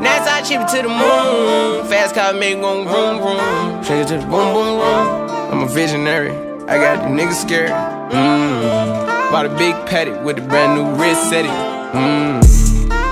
Now 0.02 0.24
I 0.40 0.42
chip 0.42 0.62
it 0.62 0.68
to 0.70 0.82
the 0.84 0.90
moon. 0.90 1.86
Fast 1.88 2.14
car 2.16 2.32
make 2.34 2.62
gon' 2.62 2.88
vroom 2.88 3.18
vroom. 3.22 3.84
Shake 3.84 4.06
it 4.06 4.08
to 4.10 4.18
the 4.18 4.26
boom 4.28 4.54
boom 4.54 4.80
room. 4.80 5.30
I'm 5.52 5.64
a 5.64 5.68
visionary. 5.68 6.32
I 6.68 6.78
got 6.78 7.02
the 7.02 7.10
niggas 7.10 7.42
scared. 7.42 7.72
Mmm. 7.72 9.32
Bought 9.32 9.48
a 9.48 9.50
big 9.58 9.74
patty 9.88 10.12
with 10.12 10.38
a 10.38 10.42
brand 10.42 10.76
new 10.76 10.96
wrist 10.96 11.30
set 11.30 11.46
it. 11.46 11.52
Mmm. 11.52 12.49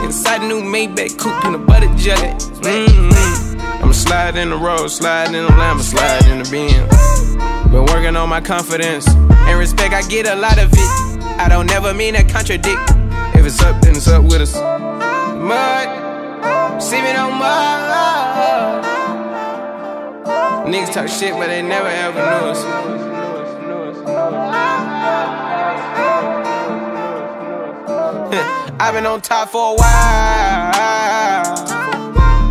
Inside 0.07 0.41
a 0.41 0.47
new 0.47 0.61
Maybach 0.61 1.17
coupe, 1.17 1.41
peanut 1.43 1.65
butter 1.65 1.93
jelly. 1.97 2.29
Mmm. 2.63 3.59
I'ma 3.81 3.91
slide 3.91 4.37
in 4.37 4.51
the 4.51 4.55
road, 4.55 4.87
slide 4.87 5.35
in 5.35 5.43
the 5.45 5.51
lamb, 5.51 5.79
slide 5.79 6.25
in 6.27 6.43
the 6.43 6.49
Benz. 6.49 7.35
Been 7.69 7.83
working 7.87 8.15
on 8.15 8.29
my 8.29 8.39
confidence 8.39 9.05
and 9.09 9.59
respect. 9.59 9.93
I 9.93 10.01
get 10.03 10.25
a 10.25 10.35
lot 10.35 10.59
of 10.59 10.71
it. 10.71 10.79
I 11.37 11.49
don't 11.49 11.65
never 11.65 11.93
mean 11.93 12.13
to 12.13 12.23
contradict. 12.23 12.79
If 13.35 13.45
it's 13.45 13.61
up, 13.61 13.81
then 13.81 13.97
it's 13.97 14.07
up 14.07 14.23
with 14.23 14.39
us. 14.39 14.55
Mud, 14.55 15.89
sipping 16.81 17.17
on 17.17 17.33
mud. 17.37 18.85
Niggas 20.67 20.93
talk 20.93 21.09
shit, 21.09 21.33
but 21.33 21.47
they 21.47 21.61
never 21.61 21.89
ever 21.89 22.19
knew 22.19 22.47
us. 22.51 22.63
I've 28.79 28.93
been 28.93 29.07
on 29.07 29.21
top 29.21 29.49
for 29.49 29.71
a 29.71 29.75
while. 29.75 30.71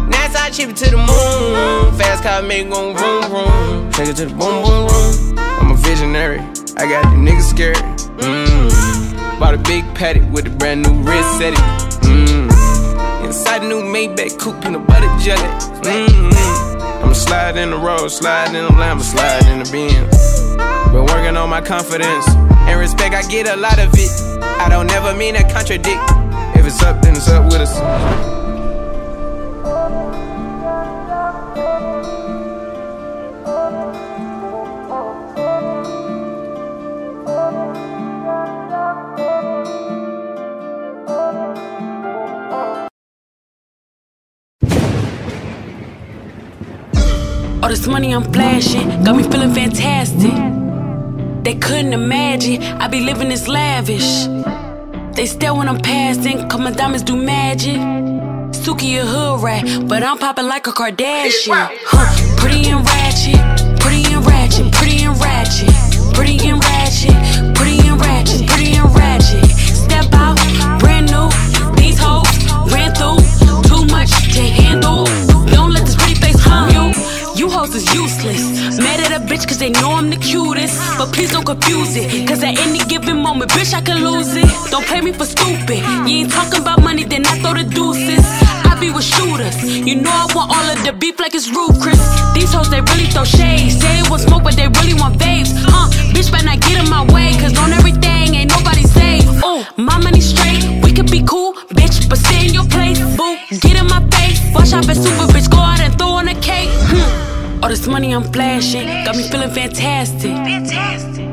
Now 0.08 0.26
I 0.34 0.50
chip 0.50 0.70
it 0.70 0.76
to 0.78 0.90
the 0.90 0.96
moon. 0.96 1.94
Fast 1.96 2.24
car 2.24 2.42
make 2.42 2.68
gon' 2.68 2.96
vroom 2.96 3.22
vroom. 3.30 3.92
Take 3.92 4.08
it 4.08 4.16
to 4.16 4.26
the 4.26 4.34
boom 4.34 4.64
boom 4.64 4.88
room. 4.88 5.38
I'm 5.38 5.70
a 5.70 5.76
visionary. 5.76 6.40
I 6.76 6.88
got 6.88 7.04
the 7.04 7.16
niggas 7.16 7.48
scared. 7.50 7.76
Mmm. 8.18 9.38
Bought 9.38 9.54
a 9.54 9.58
big 9.58 9.84
patty 9.94 10.20
with 10.20 10.46
a 10.48 10.50
brand 10.50 10.82
new 10.82 11.00
wrist 11.02 11.38
set 11.38 11.52
it. 11.52 11.58
Mmm. 12.02 13.24
Inside 13.24 13.62
a 13.62 13.68
new 13.68 13.82
Maybach 13.82 14.36
coupe, 14.36 14.60
peanut 14.60 14.84
butter 14.84 15.06
jelly. 15.22 15.48
Mmm. 15.82 16.75
I'ma 17.06 17.14
slide 17.14 17.56
in 17.56 17.70
the 17.70 17.76
road, 17.76 18.08
slide 18.08 18.48
in 18.48 18.64
the 18.64 18.72
lamb, 18.72 18.98
slide 18.98 19.46
in 19.46 19.60
the 19.60 19.70
Benz. 19.70 20.56
Been 20.90 21.06
working 21.06 21.36
on 21.36 21.48
my 21.48 21.60
confidence 21.60 22.26
and 22.28 22.80
respect. 22.80 23.14
I 23.14 23.22
get 23.28 23.46
a 23.46 23.54
lot 23.54 23.78
of 23.78 23.90
it. 23.94 24.10
I 24.42 24.68
don't 24.68 24.88
never 24.88 25.14
mean 25.14 25.34
to 25.34 25.44
contradict. 25.44 26.02
If 26.56 26.66
it's 26.66 26.82
up, 26.82 27.00
then 27.02 27.14
it's 27.14 27.28
up 27.28 27.44
with 27.44 27.60
us. 27.60 28.45
All 47.66 47.70
this 47.70 47.88
money 47.88 48.14
I'm 48.14 48.22
flashing 48.32 49.02
got 49.02 49.16
me 49.16 49.24
feeling 49.24 49.52
fantastic. 49.52 50.30
They 51.42 51.56
couldn't 51.56 51.92
imagine 51.92 52.62
I 52.62 52.86
be 52.86 53.00
living 53.00 53.28
this 53.28 53.48
lavish. 53.48 54.26
They 55.16 55.26
stare 55.26 55.52
when 55.52 55.68
I'm 55.68 55.80
passing, 55.80 56.48
cause 56.48 56.60
my 56.60 56.70
diamonds 56.70 57.02
do 57.02 57.16
magic. 57.16 57.80
Suki 58.54 59.00
a 59.00 59.04
hood 59.04 59.42
rat, 59.42 59.88
but 59.88 60.04
I'm 60.04 60.16
popping 60.16 60.46
like 60.46 60.68
a 60.68 60.70
Kardashian. 60.70 61.68
Huh, 61.82 62.36
pretty 62.36 62.70
and 62.70 62.86
ratchet, 62.86 63.80
pretty 63.80 64.14
and 64.14 64.24
ratchet, 64.24 64.72
pretty 64.72 65.02
and 65.02 65.18
ratchet, 65.18 65.74
pretty 66.14 66.38
and 66.48 66.62
ratchet, 66.62 67.56
pretty 67.56 67.88
and 67.88 68.00
ratchet, 68.00 68.46
pretty 68.46 68.76
and 68.76 68.94
ratchet. 68.94 69.44
Step 69.50 70.06
out, 70.12 70.38
brand 70.78 71.10
new. 71.10 71.28
These 71.74 71.98
hoes 71.98 72.30
ran 72.72 72.94
through 72.94 73.18
too 73.64 73.86
much 73.86 74.12
to 74.34 74.40
handle. 74.40 75.25
You 77.46 77.52
hoes 77.52 77.76
is 77.76 77.86
useless. 77.94 78.42
Mad 78.82 78.98
at 78.98 79.12
a 79.14 79.22
bitch 79.24 79.46
cause 79.46 79.58
they 79.58 79.70
know 79.70 79.92
I'm 79.92 80.10
the 80.10 80.16
cutest. 80.16 80.74
But 80.98 81.14
please 81.14 81.30
don't 81.30 81.46
confuse 81.46 81.94
it. 81.94 82.26
Cause 82.26 82.42
at 82.42 82.58
any 82.58 82.80
given 82.90 83.22
moment, 83.22 83.52
bitch, 83.52 83.72
I 83.72 83.80
can 83.82 84.02
lose 84.02 84.34
it. 84.34 84.50
Don't 84.72 84.84
play 84.84 85.00
me 85.00 85.12
for 85.12 85.26
stupid. 85.26 85.78
You 86.10 86.26
ain't 86.26 86.32
talking 86.32 86.60
about 86.60 86.82
money, 86.82 87.04
then 87.04 87.24
I 87.24 87.38
throw 87.38 87.54
the 87.54 87.62
deuces. 87.62 88.26
I 88.66 88.76
be 88.80 88.90
with 88.90 89.04
shooters. 89.04 89.54
You 89.62 89.94
know 89.94 90.10
I 90.10 90.26
want 90.34 90.50
all 90.50 90.66
of 90.74 90.82
the 90.82 90.92
beef 90.92 91.20
like 91.20 91.36
it's 91.36 91.48
Ruth 91.48 91.80
Chris. 91.80 92.02
These 92.34 92.52
hoes, 92.52 92.68
they 92.68 92.80
really 92.80 93.06
throw 93.14 93.22
shade. 93.22 93.70
Say 93.70 94.00
it 94.02 94.10
was 94.10 94.24
smoke, 94.24 94.42
but 94.42 94.56
they 94.56 94.66
really 94.66 94.94
want 94.98 95.16
babes. 95.16 95.54
Huh? 95.54 95.86
Bitch, 96.10 96.32
better 96.32 96.46
not 96.46 96.58
get 96.58 96.82
in 96.82 96.90
my 96.90 97.06
way. 97.14 97.30
Cause 97.38 97.56
on 97.62 97.70
everything, 97.70 98.34
ain't 98.34 98.50
nobody 98.50 98.82
safe. 98.82 99.22
Oh, 99.46 99.62
my 99.76 99.98
money 100.02 100.20
straight. 100.20 100.66
We 100.82 100.90
could 100.90 101.12
be 101.12 101.22
cool, 101.22 101.54
bitch, 101.78 102.10
but 102.10 102.18
stay 102.18 102.48
in 102.48 102.54
your 102.58 102.66
place. 102.66 102.98
Boo, 103.14 103.38
get 103.62 103.78
in 103.78 103.86
my 103.86 104.02
face. 104.10 104.42
Watch 104.52 104.72
out 104.72 104.84
for 104.84 104.98
super 104.98 105.30
bitch, 105.30 105.48
go 105.48 105.58
out 105.58 105.78
and 105.78 105.95
All 107.66 107.70
this 107.70 107.88
money 107.88 108.14
I'm 108.14 108.22
flashing 108.22 108.86
got 109.04 109.16
me 109.16 109.24
feeling 109.24 109.50
fantastic. 109.50 110.36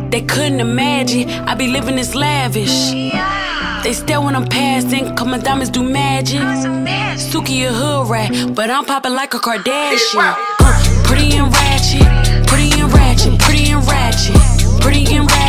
They 0.09 0.21
couldn't 0.21 0.61
imagine 0.61 1.29
I 1.29 1.53
be 1.53 1.67
living 1.67 1.95
this 1.95 2.15
lavish. 2.15 2.89
They 3.83 3.93
stare 3.93 4.19
when 4.19 4.35
I'm 4.35 4.47
passing, 4.47 5.15
cause 5.15 5.27
my 5.27 5.37
diamonds 5.37 5.69
do 5.69 5.83
magic. 5.83 6.41
Suki 7.21 7.67
a 7.67 7.71
hood 7.71 8.09
rat, 8.09 8.55
but 8.55 8.71
I'm 8.71 8.83
popping 8.83 9.13
like 9.13 9.35
a 9.35 9.37
Kardashian. 9.37 10.33
Pretty 11.05 11.37
and 11.37 11.53
ratchet, 11.53 12.47
pretty 12.47 12.81
and 12.81 12.91
ratchet, 12.91 13.39
pretty 13.39 13.69
and 13.69 13.85
ratchet, 13.85 14.81
pretty 14.81 15.05
and 15.15 15.29
ratchet, 15.29 15.42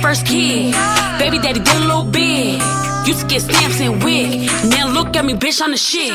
first 0.00 0.26
kid. 0.26 0.74
Baby 1.18 1.38
daddy 1.38 1.60
did 1.60 1.76
a 1.76 1.86
little 1.86 2.04
big. 2.04 2.60
Used 3.06 3.20
to 3.20 3.26
get 3.26 3.42
stamps 3.42 3.80
and 3.80 4.02
wig. 4.02 4.50
Now 4.68 4.88
look 4.88 5.16
at 5.16 5.24
me, 5.24 5.34
bitch, 5.34 5.62
on 5.62 5.70
the 5.70 5.76
shit. 5.76 6.12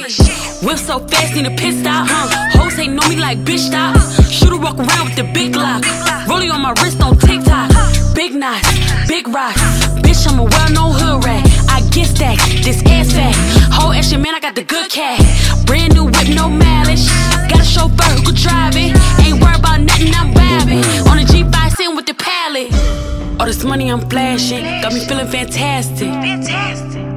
Whip 0.63 0.77
so 0.77 0.99
fast, 0.99 1.35
need 1.35 1.45
a 1.45 1.51
pit 1.51 1.75
stop. 1.75 2.07
Huh? 2.09 2.59
Hoes 2.59 2.77
ain't 2.79 2.93
know 2.93 3.07
me 3.09 3.15
like 3.15 3.39
bitch 3.39 3.65
stop. 3.69 3.97
Shooter 4.29 4.57
walk 4.57 4.77
around 4.77 5.05
with 5.05 5.15
the 5.15 5.23
big 5.33 5.55
lock. 5.55 5.83
Rolling 6.27 6.51
on 6.51 6.61
my 6.61 6.73
wrist 6.81 7.01
on 7.01 7.17
TikTok. 7.17 7.71
Big 8.13 8.35
knots, 8.35 8.69
big 9.07 9.27
rocks. 9.27 9.59
Bitch, 10.05 10.27
I'm 10.29 10.39
a 10.39 10.43
well 10.43 10.69
known 10.71 10.91
hood 10.93 11.25
rat. 11.25 11.43
I 11.69 11.81
get 11.89 12.07
stacked, 12.07 12.63
this 12.63 12.83
ass 12.85 13.11
fat. 13.11 13.35
Whole 13.73 13.91
action, 13.91 14.21
man, 14.21 14.35
I 14.35 14.39
got 14.39 14.55
the 14.55 14.63
good 14.63 14.89
cat. 14.89 15.19
Brand 15.65 15.93
new 15.95 16.05
whip, 16.05 16.29
no 16.29 16.47
mileage. 16.47 17.07
Got 17.49 17.59
a 17.59 17.65
chauffeur 17.65 18.09
who 18.13 18.21
could 18.27 18.35
drive 18.35 18.75
it. 18.75 18.93
Ain't 19.25 19.41
worried 19.41 19.59
about 19.59 19.81
nothing, 19.81 20.13
I'm 20.13 20.33
vibing. 20.33 20.83
On 21.09 21.17
a 21.17 21.25
G5 21.25 21.75
sitting 21.75 21.95
with 21.95 22.05
the 22.05 22.13
pallet. 22.13 23.02
All 23.43 23.47
this 23.47 23.65
money 23.65 23.91
I'm 23.91 23.99
flashing 24.09 24.63
got 24.81 24.93
me 24.93 25.01
feeling 25.01 25.27
fantastic. 25.27 26.09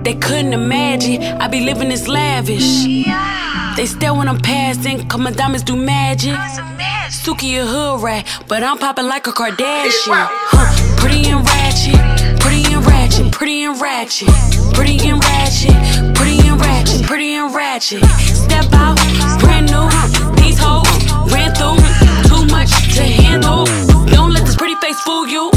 They 0.03 0.15
couldn't 0.15 0.53
imagine 0.53 1.23
I 1.23 1.47
be 1.47 1.61
living 1.61 1.89
this 1.89 2.09
lavish. 2.09 2.83
They 3.77 3.87
stare 3.87 4.13
when 4.13 4.27
I'm 4.27 4.41
passing, 4.41 5.07
cause 5.07 5.21
my 5.21 5.31
diamonds 5.31 5.63
do 5.63 5.77
magic. 5.77 6.35
Suki 7.11 7.63
a 7.63 7.65
hood 7.65 8.03
rat, 8.03 8.27
but 8.49 8.65
I'm 8.65 8.77
popping 8.77 9.07
like 9.07 9.29
a 9.29 9.31
Kardashian. 9.31 10.27
Huh, 10.51 10.97
pretty 10.99 11.31
and 11.31 11.47
ratchet, 11.47 12.41
pretty 12.41 12.75
and 12.75 12.85
ratchet, 12.85 13.31
pretty 13.31 13.63
and 13.63 13.81
ratchet, 13.81 14.27
pretty 14.75 14.99
and 15.09 15.23
ratchet, 15.23 16.17
pretty 16.17 16.49
and 16.49 16.61
ratchet, 16.61 17.07
pretty 17.07 17.35
and 17.35 17.55
ratchet. 17.55 18.03
Step 18.19 18.67
out, 18.73 18.99
brand 19.39 19.71
new. 19.71 19.87
These 20.43 20.59
hoes 20.59 20.91
ran 21.33 21.55
through 21.55 21.79
too 22.27 22.45
much 22.51 22.73
to 22.97 23.05
handle. 23.05 23.65
Don't 24.07 24.33
let 24.33 24.45
this 24.45 24.57
pretty 24.57 24.75
face 24.83 25.01
fool 25.03 25.29
you. 25.29 25.56